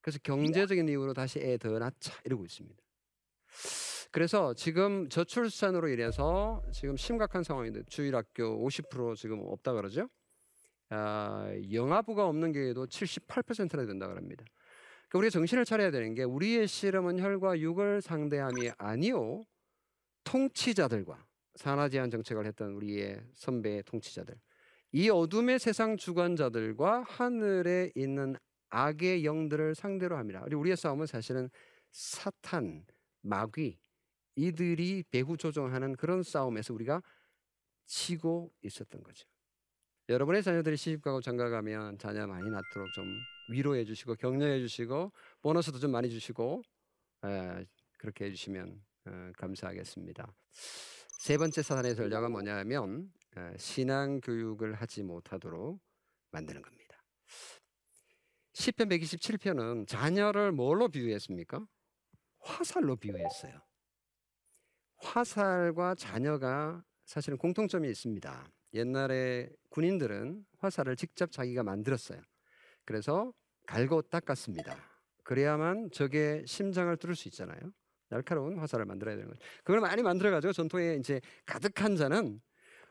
그래서 0.00 0.18
경제적인 0.24 0.88
이유로 0.88 1.14
다시 1.14 1.38
애 1.38 1.58
더 1.58 1.78
낳자 1.78 2.12
이러고 2.24 2.44
있습니다. 2.44 2.82
그래서 4.10 4.52
지금 4.54 5.08
저출산으로 5.10 5.88
인해서 5.90 6.60
지금 6.72 6.96
심각한 6.96 7.44
상황인데 7.44 7.84
주일학교 7.86 8.66
50% 8.66 9.14
지금 9.16 9.42
없다 9.46 9.72
그러죠. 9.74 10.08
아, 10.90 11.50
영아부가 11.72 12.26
없는 12.28 12.52
경우에도 12.52 12.86
78%나 12.86 13.86
된다 13.86 14.06
그럽니다. 14.06 14.44
그러니까 15.08 15.18
우리가 15.18 15.30
정신을 15.30 15.64
차려야 15.64 15.90
되는 15.90 16.14
게 16.14 16.22
우리의 16.22 16.68
씨름은 16.68 17.18
혈과 17.20 17.60
육을 17.60 18.02
상대함이 18.02 18.70
아니요 18.78 19.42
통치자들과 20.24 21.24
산하 21.54 21.88
제한 21.88 22.10
정책을 22.10 22.44
했던 22.46 22.72
우리의 22.72 23.22
선배 23.32 23.82
통치자들 23.82 24.34
이 24.92 25.08
어둠의 25.08 25.58
세상 25.58 25.96
주관자들과 25.96 27.04
하늘에 27.06 27.92
있는 27.94 28.36
악의 28.68 29.24
영들을 29.24 29.74
상대로 29.74 30.16
합니다. 30.16 30.44
우리의 30.50 30.76
싸움은 30.76 31.06
사실은 31.06 31.50
사탄, 31.90 32.84
마귀 33.22 33.78
이들이 34.36 35.04
배후 35.10 35.36
조종하는 35.36 35.96
그런 35.96 36.22
싸움에서 36.22 36.74
우리가 36.74 37.02
치고 37.86 38.52
있었던 38.62 39.02
거죠. 39.02 39.26
여러분의 40.08 40.42
자녀들이 40.42 40.76
시집가고 40.76 41.20
장가가면 41.20 41.98
자녀 41.98 42.26
많이 42.26 42.48
낳도록 42.48 42.92
좀 42.94 43.20
위로해 43.50 43.84
주시고 43.84 44.14
격려해 44.14 44.60
주시고 44.60 45.12
보너스도 45.42 45.80
좀 45.80 45.90
많이 45.90 46.08
주시고 46.08 46.62
에, 47.24 47.66
그렇게 47.98 48.26
해주시면 48.26 48.84
에, 49.06 49.32
감사하겠습니다. 49.36 50.32
세 51.18 51.36
번째 51.36 51.60
사단의 51.60 51.96
전략은 51.96 52.30
뭐냐면 52.30 53.12
에, 53.36 53.56
신앙 53.58 54.20
교육을 54.20 54.74
하지 54.74 55.02
못하도록 55.02 55.80
만드는 56.30 56.62
겁니다. 56.62 57.02
시편 58.52 58.88
127편은 58.88 59.88
자녀를 59.88 60.52
뭘로 60.52 60.88
비유했습니까? 60.88 61.66
화살로 62.38 62.94
비유했어요. 62.96 63.60
화살과 64.98 65.96
자녀가 65.96 66.84
사실은 67.04 67.38
공통점이 67.38 67.88
있습니다. 67.90 68.52
옛날에 68.76 69.48
군인들은 69.70 70.44
화살을 70.58 70.96
직접 70.96 71.32
자기가 71.32 71.62
만들었어요. 71.62 72.20
그래서 72.84 73.32
갈고 73.66 74.02
닦았습니다. 74.02 74.76
그래야만 75.24 75.90
적의 75.90 76.44
심장을 76.46 76.96
뚫을 76.96 77.16
수 77.16 77.28
있잖아요. 77.28 77.58
날카로운 78.08 78.58
화살을 78.58 78.84
만들어야 78.84 79.16
되는 79.16 79.28
거죠. 79.28 79.40
그걸 79.64 79.80
많이 79.80 80.02
만들어가지고 80.02 80.52
전통에 80.52 80.94
이제 80.94 81.20
가득한 81.44 81.96
자는 81.96 82.40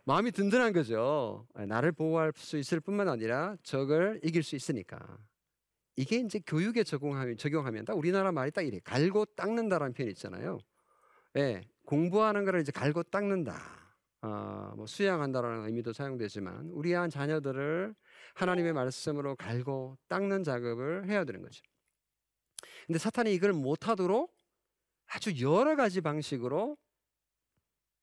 마음이 0.04 0.32
든든한 0.32 0.74
거죠. 0.74 1.48
나를 1.56 1.92
보호할 1.94 2.34
수 2.36 2.58
있을 2.58 2.80
뿐만 2.80 3.08
아니라 3.08 3.56
적을 3.64 4.20
이길 4.24 4.44
수 4.44 4.56
있으니까. 4.56 5.00
이게 5.96 6.18
이제 6.18 6.42
교육에 6.46 6.84
적용하면, 6.84 7.38
적용하면 7.38 7.86
딱 7.86 7.98
우리나라 7.98 8.32
말이 8.32 8.52
딱 8.52 8.64
이래. 8.64 8.80
갈고 8.84 9.26
닦는다라는 9.26 9.94
표현이 9.94 10.12
있잖아요. 10.12 10.60
예, 11.38 11.62
공부하는 11.86 12.44
거를 12.44 12.62
이제 12.62 12.72
갈고 12.72 13.02
닦는다. 13.04 13.85
어, 14.26 14.74
뭐 14.76 14.88
수양한다라는 14.88 15.66
의미도 15.68 15.94
사용되지만 15.94 16.70
우리 16.72 16.94
한 16.94 17.12
자녀들을 17.12 17.94
하나님의 18.34 18.74
말씀으로 18.74 19.36
갈고 19.36 19.98
닦는 20.08 20.44
작업을 20.44 21.08
해야 21.08 21.24
되는 21.24 21.44
거죠. 21.44 21.64
근데 22.88 22.98
사탄이 22.98 23.34
이걸 23.34 23.54
못하도록 23.54 24.34
아주 25.08 25.40
여러 25.42 25.76
가지 25.76 26.02
방식으로 26.02 26.76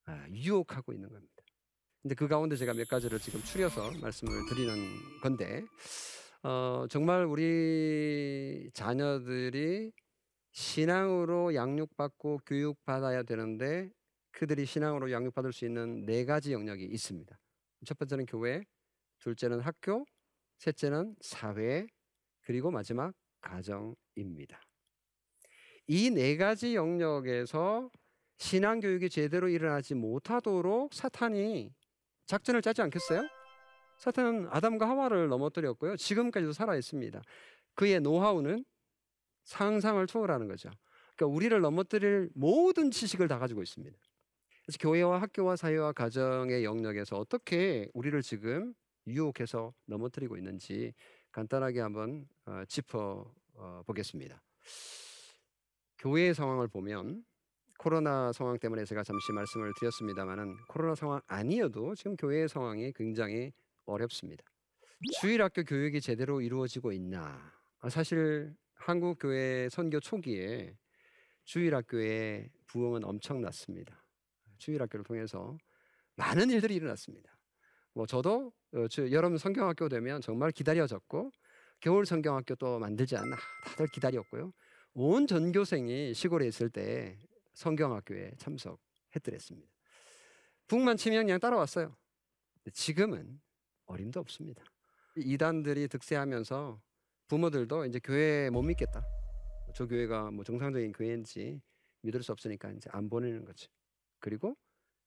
아, 0.04 0.26
유혹하고 0.30 0.92
있는 0.92 1.08
겁니다. 1.08 1.34
근데 2.02 2.14
그 2.14 2.28
가운데 2.28 2.56
제가 2.56 2.72
몇 2.72 2.88
가지를 2.88 3.18
지금 3.18 3.42
추려서 3.42 3.90
말씀을 4.00 4.32
드리는 4.48 4.74
건데 5.22 5.64
어, 6.44 6.86
정말 6.88 7.24
우리 7.24 8.70
자녀들이 8.74 9.92
신앙으로 10.52 11.54
양육받고 11.54 12.42
교육받아야 12.46 13.24
되는데 13.24 13.90
그들이 14.32 14.66
신앙으로 14.66 15.10
양육받을 15.10 15.52
수 15.52 15.64
있는 15.64 16.04
네 16.04 16.24
가지 16.24 16.52
영역이 16.52 16.84
있습니다. 16.84 17.38
첫 17.86 17.98
번째는 17.98 18.26
교회, 18.26 18.64
둘째는 19.18 19.60
학교, 19.60 20.06
셋째는 20.58 21.16
사회, 21.20 21.86
그리고 22.42 22.70
마지막 22.70 23.12
가정입니다. 23.40 24.60
이 25.88 26.10
네 26.10 26.36
가지 26.36 26.74
영역에서 26.74 27.90
신앙 28.38 28.80
교육이 28.80 29.10
제대로 29.10 29.48
일어나지 29.48 29.94
못하도록 29.94 30.94
사탄이 30.94 31.72
작전을 32.26 32.62
짜지 32.62 32.82
않겠어요? 32.82 33.22
사탄은 33.98 34.48
아담과 34.50 34.88
하와를 34.88 35.28
넘어뜨렸고요. 35.28 35.96
지금까지도 35.96 36.52
살아 36.52 36.76
있습니다. 36.76 37.20
그의 37.74 38.00
노하우는 38.00 38.64
상상을 39.44 40.04
초월하는 40.06 40.48
거죠. 40.48 40.70
그러니까 41.16 41.36
우리를 41.36 41.60
넘어뜨릴 41.60 42.30
모든 42.34 42.90
지식을 42.90 43.28
다 43.28 43.38
가지고 43.38 43.62
있습니다. 43.62 43.96
그래서 44.64 44.78
교회와 44.80 45.20
학교와 45.20 45.56
사회와 45.56 45.92
가정의 45.92 46.64
영역에서 46.64 47.18
어떻게 47.18 47.88
우리를 47.94 48.20
지금 48.22 48.74
유혹해서 49.06 49.74
넘어뜨리고 49.86 50.36
있는지 50.36 50.94
간단하게 51.32 51.80
한번 51.80 52.28
어, 52.46 52.62
짚어 52.68 53.32
어, 53.54 53.82
보겠습니다. 53.86 54.40
교회의 55.98 56.34
상황을 56.34 56.68
보면 56.68 57.24
코로나 57.78 58.32
상황 58.32 58.58
때문에 58.58 58.84
제가 58.84 59.02
잠시 59.02 59.32
말씀을 59.32 59.72
드렸습니다만은 59.80 60.56
코로나 60.68 60.94
상황 60.94 61.20
아니어도 61.26 61.96
지금 61.96 62.16
교회의 62.16 62.48
상황이 62.48 62.92
굉장히 62.92 63.52
어렵습니다. 63.84 64.44
주일 65.20 65.42
학교 65.42 65.64
교육이 65.64 66.00
제대로 66.00 66.40
이루어지고 66.40 66.92
있나? 66.92 67.52
아, 67.80 67.88
사실 67.88 68.54
한국 68.74 69.18
교회 69.18 69.68
선교 69.68 69.98
초기에 69.98 70.76
주일 71.44 71.74
학교의 71.74 72.50
부흥은 72.68 73.04
엄청났습니다. 73.04 74.01
주일학교를 74.62 75.04
통해서 75.04 75.58
많은 76.14 76.50
일들이 76.50 76.76
일어났습니다. 76.76 77.36
뭐 77.94 78.06
저도 78.06 78.52
어, 78.74 78.86
여름 79.10 79.36
성경학교 79.36 79.88
되면 79.88 80.20
정말 80.20 80.52
기다려졌고 80.52 81.32
겨울 81.80 82.06
성경학교 82.06 82.54
또 82.54 82.78
만들지 82.78 83.16
않나 83.16 83.36
다들 83.64 83.88
기다렸고요. 83.88 84.52
온 84.94 85.26
전교생이 85.26 86.14
시골에 86.14 86.46
있을 86.46 86.70
때 86.70 87.18
성경학교에 87.54 88.32
참석했더랬습니다. 88.38 89.68
북만 90.68 90.96
치면 90.96 91.26
그냥 91.26 91.40
따라왔어요. 91.40 91.96
지금은 92.72 93.40
어림도 93.86 94.20
없습니다. 94.20 94.62
이단들이 95.16 95.88
득세하면서 95.88 96.80
부모들도 97.28 97.86
이제 97.86 97.98
교회 98.02 98.48
못 98.50 98.62
믿겠다. 98.62 99.02
저 99.74 99.86
교회가 99.86 100.30
뭐 100.30 100.44
정상적인 100.44 100.92
교회인지 100.92 101.60
믿을 102.02 102.22
수 102.22 102.32
없으니까 102.32 102.70
이제 102.70 102.88
안 102.92 103.10
보내는 103.10 103.44
거지. 103.44 103.68
그리고 104.22 104.56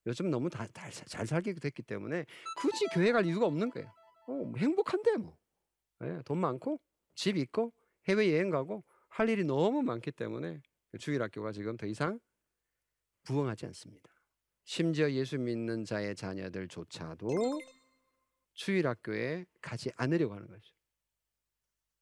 요즘 0.06 0.30
너무 0.30 0.50
다, 0.52 0.68
다, 0.68 0.90
잘 0.92 1.26
살게 1.26 1.54
됐기 1.54 1.82
때문에 1.82 2.26
굳이 2.60 2.86
교회 2.94 3.12
갈 3.12 3.26
이유가 3.26 3.48
없는 3.48 3.72
거예요. 3.72 3.92
어, 4.28 4.34
뭐 4.34 4.54
행복한데 4.58 5.18
뭐. 5.18 5.36
네, 6.00 6.22
돈 6.24 6.38
많고 6.38 6.80
집 7.16 7.38
있고 7.38 7.74
해외 8.08 8.32
여행 8.34 8.52
가고 8.52 8.84
할 9.08 9.30
일이 9.30 9.44
너무 9.44 9.82
많기 9.82 10.12
때문에 10.12 10.62
주일 11.00 11.24
학교가 11.24 11.52
지금 11.52 11.78
더 11.78 11.88
이상 11.88 12.20
부흥하지 13.24 13.66
않습니다. 13.68 14.10
심지어 14.66 15.10
예수 15.12 15.40
믿는 15.40 15.86
자의 15.86 16.16
자녀들조차도 16.16 17.28
주일 18.54 18.88
학교에 18.88 19.46
가지 19.62 19.92
않으려고 19.96 20.36
하는 20.36 20.48
거죠. 20.48 20.74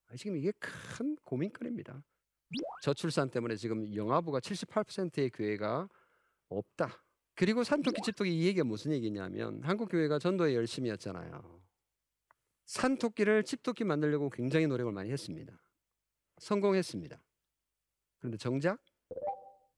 아, 0.07 0.15
지금 0.15 0.35
이게 0.37 0.51
큰 0.59 1.15
고민거리입니다. 1.23 2.03
저출산 2.81 3.29
때문에 3.29 3.55
지금 3.55 3.93
영아부가 3.95 4.39
78%의 4.39 5.29
교회가 5.29 5.87
없다. 6.57 7.03
그리고 7.35 7.63
산토끼 7.63 8.01
집토끼 8.03 8.37
이 8.37 8.45
얘기가 8.45 8.63
무슨 8.63 8.91
얘기냐면 8.91 9.61
한국 9.63 9.89
교회가 9.89 10.19
전도에 10.19 10.53
열심히 10.55 10.91
했잖아요. 10.91 11.63
산토끼를 12.65 13.43
집토끼 13.43 13.83
만들려고 13.83 14.29
굉장히 14.29 14.67
노력을 14.67 14.91
많이 14.91 15.11
했습니다. 15.11 15.59
성공했습니다. 16.37 17.21
그런데 18.19 18.37
정작 18.37 18.79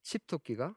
집토끼가 0.04 0.76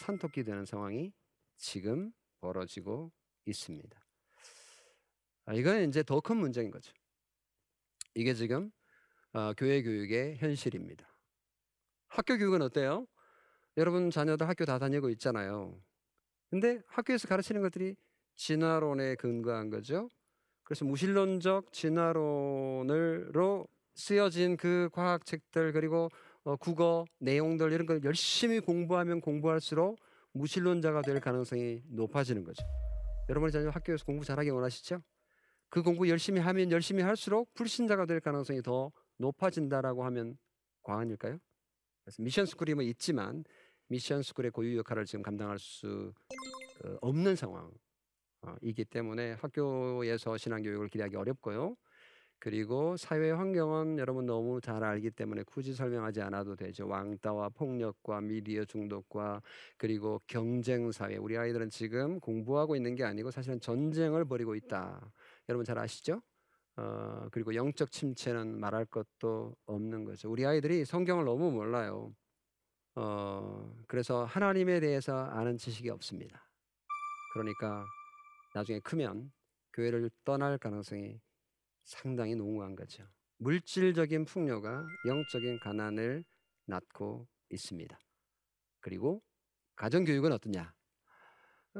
산토끼 0.00 0.44
되는 0.44 0.64
상황이 0.64 1.12
지금 1.56 2.12
벌어지고 2.40 3.12
있습니다. 3.46 3.98
아, 5.46 5.54
이건 5.54 5.88
이제 5.88 6.02
더 6.02 6.20
큰 6.20 6.36
문제인 6.36 6.70
거죠. 6.70 6.92
이게 8.14 8.34
지금 8.34 8.70
어, 9.32 9.52
교회 9.54 9.82
교육의 9.82 10.36
현실입니다. 10.38 11.06
학교 12.08 12.36
교육은 12.38 12.62
어때요? 12.62 13.06
여러분 13.78 14.10
자녀들 14.10 14.48
학교 14.48 14.64
다 14.64 14.80
다니고 14.80 15.08
있잖아요. 15.10 15.80
근데 16.50 16.80
학교에서 16.88 17.28
가르치는 17.28 17.62
것들이 17.62 17.94
진화론에 18.34 19.14
근거한 19.14 19.70
거죠. 19.70 20.10
그래서 20.64 20.84
무신론적 20.84 21.72
진화론으로 21.72 23.68
쓰여진 23.94 24.56
그 24.56 24.88
과학 24.92 25.24
책들 25.24 25.72
그리고 25.72 26.08
어, 26.42 26.56
국어 26.56 27.04
내용들 27.20 27.72
이런 27.72 27.86
걸 27.86 28.02
열심히 28.02 28.58
공부하면 28.58 29.20
공부할수록 29.20 29.96
무신론자가 30.32 31.02
될 31.02 31.20
가능성이 31.20 31.80
높아지는 31.86 32.42
거죠. 32.42 32.64
여러분이 33.28 33.52
자녀 33.52 33.70
학교에서 33.70 34.04
공부 34.04 34.24
잘하기 34.24 34.50
원하시죠? 34.50 35.00
그 35.68 35.84
공부 35.84 36.08
열심히 36.08 36.40
하면 36.40 36.72
열심히 36.72 37.04
할수록 37.04 37.54
불신자가 37.54 38.06
될 38.06 38.18
가능성이 38.18 38.60
더 38.60 38.90
높아진다라고 39.18 40.04
하면 40.04 40.36
과언일까요? 40.82 41.38
그래서 42.08 42.22
미션 42.22 42.46
스쿨이 42.46 42.74
뭐 42.74 42.82
있지만 42.82 43.44
미션 43.88 44.22
스쿨의 44.22 44.50
고유 44.50 44.76
역할을 44.78 45.04
지금 45.06 45.22
감당할 45.22 45.58
수 45.58 46.12
어, 46.84 46.96
없는 47.00 47.36
상황이기 47.36 48.84
때문에 48.84 49.32
학교에서 49.32 50.36
신앙 50.36 50.62
교육을 50.62 50.88
기대하기 50.88 51.16
어렵고요. 51.16 51.76
그리고 52.40 52.96
사회 52.96 53.32
환경은 53.32 53.98
여러분 53.98 54.24
너무 54.24 54.60
잘 54.60 54.84
알기 54.84 55.10
때문에 55.10 55.42
굳이 55.42 55.74
설명하지 55.74 56.20
않아도 56.22 56.54
되죠. 56.54 56.86
왕따와 56.86 57.48
폭력과 57.48 58.20
미디어 58.20 58.64
중독과 58.64 59.42
그리고 59.76 60.20
경쟁 60.28 60.92
사회. 60.92 61.16
우리 61.16 61.36
아이들은 61.36 61.70
지금 61.70 62.20
공부하고 62.20 62.76
있는 62.76 62.94
게 62.94 63.02
아니고 63.02 63.32
사실은 63.32 63.58
전쟁을 63.58 64.24
벌이고 64.24 64.54
있다. 64.54 65.12
여러분 65.48 65.64
잘 65.64 65.78
아시죠? 65.78 66.22
어, 66.76 67.26
그리고 67.32 67.56
영적 67.56 67.90
침체는 67.90 68.60
말할 68.60 68.84
것도 68.84 69.56
없는 69.66 70.04
거죠. 70.04 70.30
우리 70.30 70.46
아이들이 70.46 70.84
성경을 70.84 71.24
너무 71.24 71.50
몰라요. 71.50 72.14
어, 73.00 73.72
그래서 73.86 74.24
하나님에 74.24 74.80
대해서 74.80 75.16
아는 75.26 75.56
지식이 75.56 75.88
없습니다. 75.90 76.44
그러니까 77.32 77.84
나중에 78.56 78.80
크면 78.80 79.30
교회를 79.72 80.10
떠날 80.24 80.58
가능성이 80.58 81.20
상당히 81.84 82.34
농후한 82.34 82.74
거죠. 82.74 83.04
물질적인 83.36 84.24
풍요가 84.24 84.84
영적인 85.06 85.60
가난을 85.60 86.24
낳고 86.64 87.28
있습니다. 87.50 87.96
그리고 88.80 89.22
가정 89.76 90.04
교육은 90.04 90.32
어떠냐? 90.32 90.74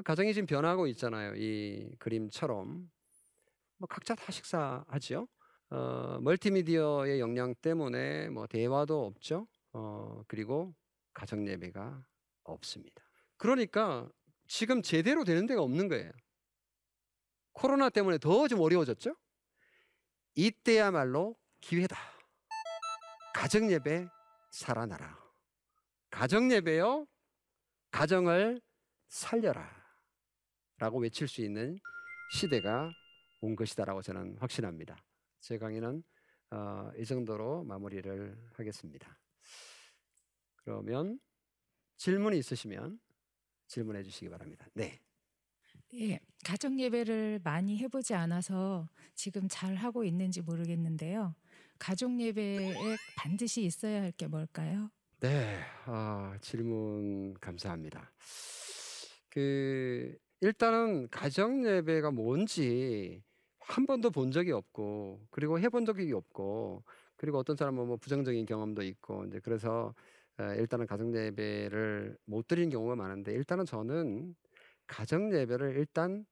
가정이 0.05 0.33
지금 0.35 0.47
변하고 0.47 0.87
있잖아요. 0.87 1.35
이 1.35 1.97
그림처럼 1.99 2.89
뭐 3.79 3.89
각자 3.89 4.15
다 4.15 4.31
식사하죠. 4.31 5.27
어, 5.71 6.19
멀티미디어의 6.21 7.19
영향 7.19 7.57
때문에 7.57 8.29
뭐 8.29 8.47
대화도 8.47 9.05
없죠. 9.05 9.49
어, 9.73 10.23
그리고 10.29 10.77
가정 11.19 11.49
예배가 11.49 12.07
없습니다. 12.45 13.03
그러니까 13.37 14.09
지금 14.47 14.83
제대로 14.83 15.25
되는 15.25 15.47
데가 15.47 15.63
없는 15.63 15.89
거예요. 15.89 16.13
코로나 17.53 17.91
때문에 17.91 18.19
더 18.19 18.47
좀 18.47 18.61
어려워졌죠. 18.61 19.17
이때야말로 20.37 21.35
기회다. 21.61 21.97
가정 23.35 23.69
예배 23.69 24.07
살아나라. 24.53 25.19
가정 26.09 26.53
예배요. 26.53 27.09
가정을 27.91 28.61
살려라. 29.09 29.69
라고 30.79 31.01
외칠 31.01 31.27
수 31.27 31.41
있는 31.43 31.81
시대가 32.31 32.93
온 33.41 33.57
것이다라고 33.57 34.03
저는 34.03 34.37
확신합니다. 34.39 34.97
제 35.41 35.59
강의는 35.59 36.05
어, 36.53 36.93
이 36.97 37.05
정도로 37.05 37.65
마무리를 37.65 38.51
하겠습니다. 38.55 39.19
그러면 40.69 41.19
질문이 41.97 42.37
있으시면 42.39 43.01
질문해 43.69 44.03
주시기 44.03 44.29
바랍니다. 44.29 44.67
네. 44.75 45.01
예, 45.95 46.21
가정 46.45 46.79
예배를 46.79 47.41
많이 47.43 47.79
해보지 47.79 48.13
않아서 48.13 48.87
지금 49.15 49.49
잘 49.49 49.77
하고 49.77 50.05
있는지 50.05 50.43
모르겠는데요. 50.43 51.35
가족 51.79 52.21
예배에 52.21 52.75
반드시 53.17 53.65
있어야 53.65 54.03
할 54.03 54.13
게 54.13 54.27
뭘까요? 54.27 54.91
네, 55.21 55.59
아, 55.87 56.37
질문 56.43 57.33
감사합니다. 57.41 58.13
그 59.31 60.19
일단은 60.43 61.09
가정 61.11 61.65
예배가 61.65 62.11
뭔지 62.11 63.23
한 63.59 63.87
번도 63.87 64.11
본 64.11 64.31
적이 64.33 64.53
없고 64.53 65.29
그리고 65.31 65.59
해본 65.59 65.87
적이 65.87 66.13
없고 66.13 66.85
그리고 67.17 67.39
어떤 67.39 67.57
사람은 67.57 67.87
뭐 67.87 67.97
부정적인 67.97 68.45
경험도 68.47 68.83
있고 68.83 69.25
이제 69.25 69.41
그래서 69.41 69.89
어, 69.89 69.95
일단은 70.59 70.87
가정 70.87 71.15
예배를 71.15 72.17
못 72.25 72.47
드리는 72.47 72.71
경우가 72.71 72.97
많은데 72.97 73.33
일단은 73.33 73.65
저는 73.65 74.35
가정 74.87 75.33
예배를 75.33 75.77
일단 75.77 76.25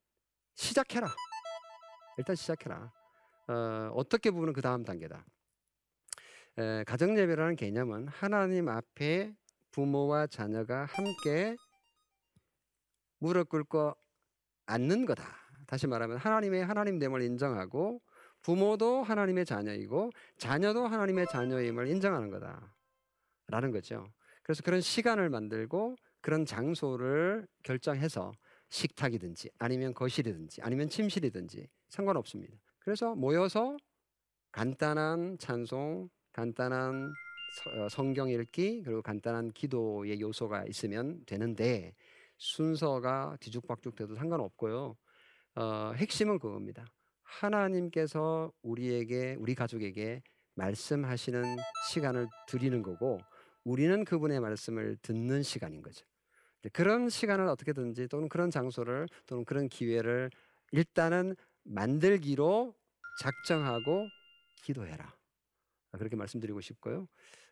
시작해라. 0.55 1.09
일단 2.19 2.37
시작해라. 2.37 2.93
어, 3.49 3.91
어떻게 3.95 4.31
보면 4.31 4.53
그 4.53 4.61
다음 4.61 4.85
단계다. 4.85 5.25
에, 6.59 6.85
가정 6.85 7.19
예배라는 7.19 7.57
개념은 7.57 8.09
하나님 8.09 8.69
앞에 8.69 9.35
부모와 9.73 10.27
자녀가 10.27 10.87
함께 10.87 11.57
무릎 13.19 13.49
꿇고 13.49 13.95
앉는 14.67 15.05
거다. 15.07 15.25
다시 15.67 15.87
말하면 15.87 16.17
하나님의 16.17 16.65
하나님됨을 16.65 17.23
인정하고 17.23 18.01
부모도 18.43 19.03
하나님의 19.03 19.45
자녀이고 19.45 20.11
자녀도 20.39 20.87
하나님의 20.87 21.27
자녀임을 21.31 21.89
인정하는 21.89 22.31
거다 22.31 22.76
라는 23.49 23.71
거죠. 23.71 24.07
그래서 24.43 24.63
그런 24.63 24.81
시간을 24.81 25.29
만들고 25.31 25.97
그런 26.21 26.45
장소를 26.45 27.47
결정해서 27.63 28.33
식탁이든지 28.69 29.51
아니면 29.59 29.95
거실이든지 29.95 30.63
아니면 30.63 30.89
침실이든지 30.89 31.69
상관없습니다. 31.89 32.57
그래서 32.79 33.15
모여서 33.15 33.77
간단한 34.53 35.39
찬송, 35.39 36.09
간단한 36.33 37.13
어, 37.75 37.89
성경 37.89 38.29
읽기 38.29 38.83
그리고 38.85 39.03
간단한 39.03 39.53
기도의 39.53 40.21
요소가 40.21 40.65
있으면 40.67 41.23
되는데 41.27 41.95
순서가 42.39 43.37
뒤죽박죽 43.41 43.95
돼도 43.97 44.15
상관없고요. 44.15 44.97
어, 45.57 45.93
핵심은 45.97 46.39
그겁니다. 46.39 46.85
하나님께서 47.23 48.53
우리에게 48.63 49.37
우리 49.39 49.55
가족에게 49.55 50.23
말씀하시는 50.55 51.57
시간을 51.91 52.27
드리는 52.49 52.83
거고 52.83 53.19
우리는 53.67 54.05
그분의 54.05 54.39
말씀을 54.39 54.97
듣는 55.03 55.43
시간인 55.43 55.83
거죠. 55.83 56.07
그런 56.73 57.09
시간을 57.09 57.49
어떻게든지 57.49 58.07
또는 58.07 58.29
그런 58.29 58.49
장소를 58.49 59.09
또는 59.27 59.45
그런 59.45 59.69
기회를 59.69 60.31
일단은 60.71 61.35
만들기로 61.65 62.75
작정하고 63.21 64.07
기도해라. 64.63 65.13
그렇게 65.99 66.15
말씀드리고 66.15 66.61
싶고요. 66.61 67.09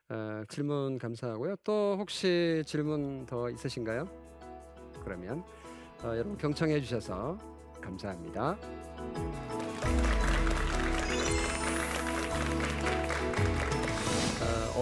어, 0.09 0.45
질문 0.49 0.99
감사하고요. 0.99 1.57
또 1.65 1.97
혹시 1.99 2.63
질문 2.65 3.27
더 3.27 3.51
있으신가요? 3.51 4.07
그러면 5.03 5.41
어, 6.05 6.09
여러분 6.17 6.37
경청해 6.37 6.81
주셔서 6.81 7.37
감사합니다. 7.81 8.57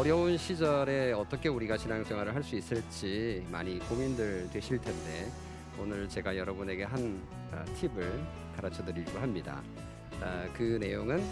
어, 0.03 0.05
어려운 0.05 0.37
시절에 0.37 1.13
어떻게 1.13 1.49
우리가 1.49 1.77
신앙생활을 1.77 2.35
할 2.35 2.43
수 2.43 2.57
있을지 2.57 3.47
많이 3.53 3.79
고민들 3.79 4.51
되실 4.51 4.81
텐데 4.81 5.31
오늘 5.79 6.09
제가 6.09 6.37
여러분에게 6.37 6.83
한 6.83 7.23
어, 7.53 7.65
팁을 7.77 8.21
가르쳐 8.57 8.85
드리려고 8.85 9.21
합니다. 9.21 9.63
어, 10.21 10.45
그 10.55 10.77
내용은 10.81 11.25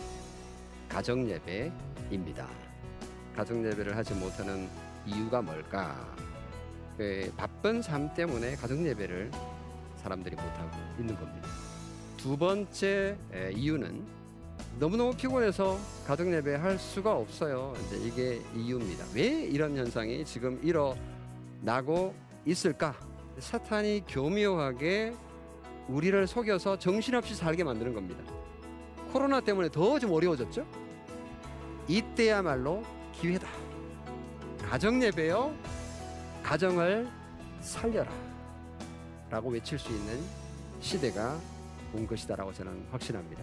가정 0.88 1.28
예배입니다. 1.28 2.48
가정 3.34 3.64
예배를 3.64 3.96
하지 3.96 4.14
못하는 4.14 4.68
이유가 5.04 5.42
뭘까? 5.42 6.14
그 6.96 7.32
바쁜 7.36 7.82
삶 7.82 8.14
때문에 8.14 8.54
가정 8.54 8.86
예배를 8.86 9.32
사람들이 9.96 10.36
못하고 10.36 10.70
있는 10.96 11.16
겁니다. 11.16 11.48
두 12.16 12.36
번째 12.36 13.16
이유는 13.52 14.19
너무너무 14.78 15.14
피곤해서 15.14 15.78
가정 16.06 16.32
예배 16.32 16.54
할 16.54 16.78
수가 16.78 17.14
없어요. 17.16 17.74
이제 17.86 17.96
이게 17.98 18.42
이유입니다. 18.56 19.04
왜 19.14 19.26
이런 19.26 19.76
현상이 19.76 20.24
지금 20.24 20.58
일어나고 20.62 22.14
있을까? 22.46 22.94
사탄이 23.38 24.04
교묘하게 24.08 25.14
우리를 25.88 26.26
속여서 26.26 26.78
정신없이 26.78 27.34
살게 27.34 27.64
만드는 27.64 27.94
겁니다. 27.94 28.22
코로나 29.12 29.40
때문에 29.40 29.68
더 29.70 29.98
좀 29.98 30.12
어려워졌죠? 30.12 30.64
이때야말로 31.88 32.82
기회다. 33.12 33.48
가정 34.62 35.02
예배요. 35.02 35.52
가정을 36.42 37.08
살려라. 37.60 38.10
라고 39.28 39.50
외칠 39.50 39.78
수 39.78 39.90
있는 39.92 40.20
시대가 40.80 41.38
온 41.92 42.06
것이다라고 42.06 42.52
저는 42.52 42.86
확신합니다. 42.90 43.42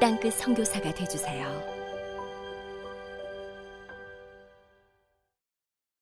땅끝 0.00 0.32
성교사가 0.32 0.92
되주세요 0.92 1.79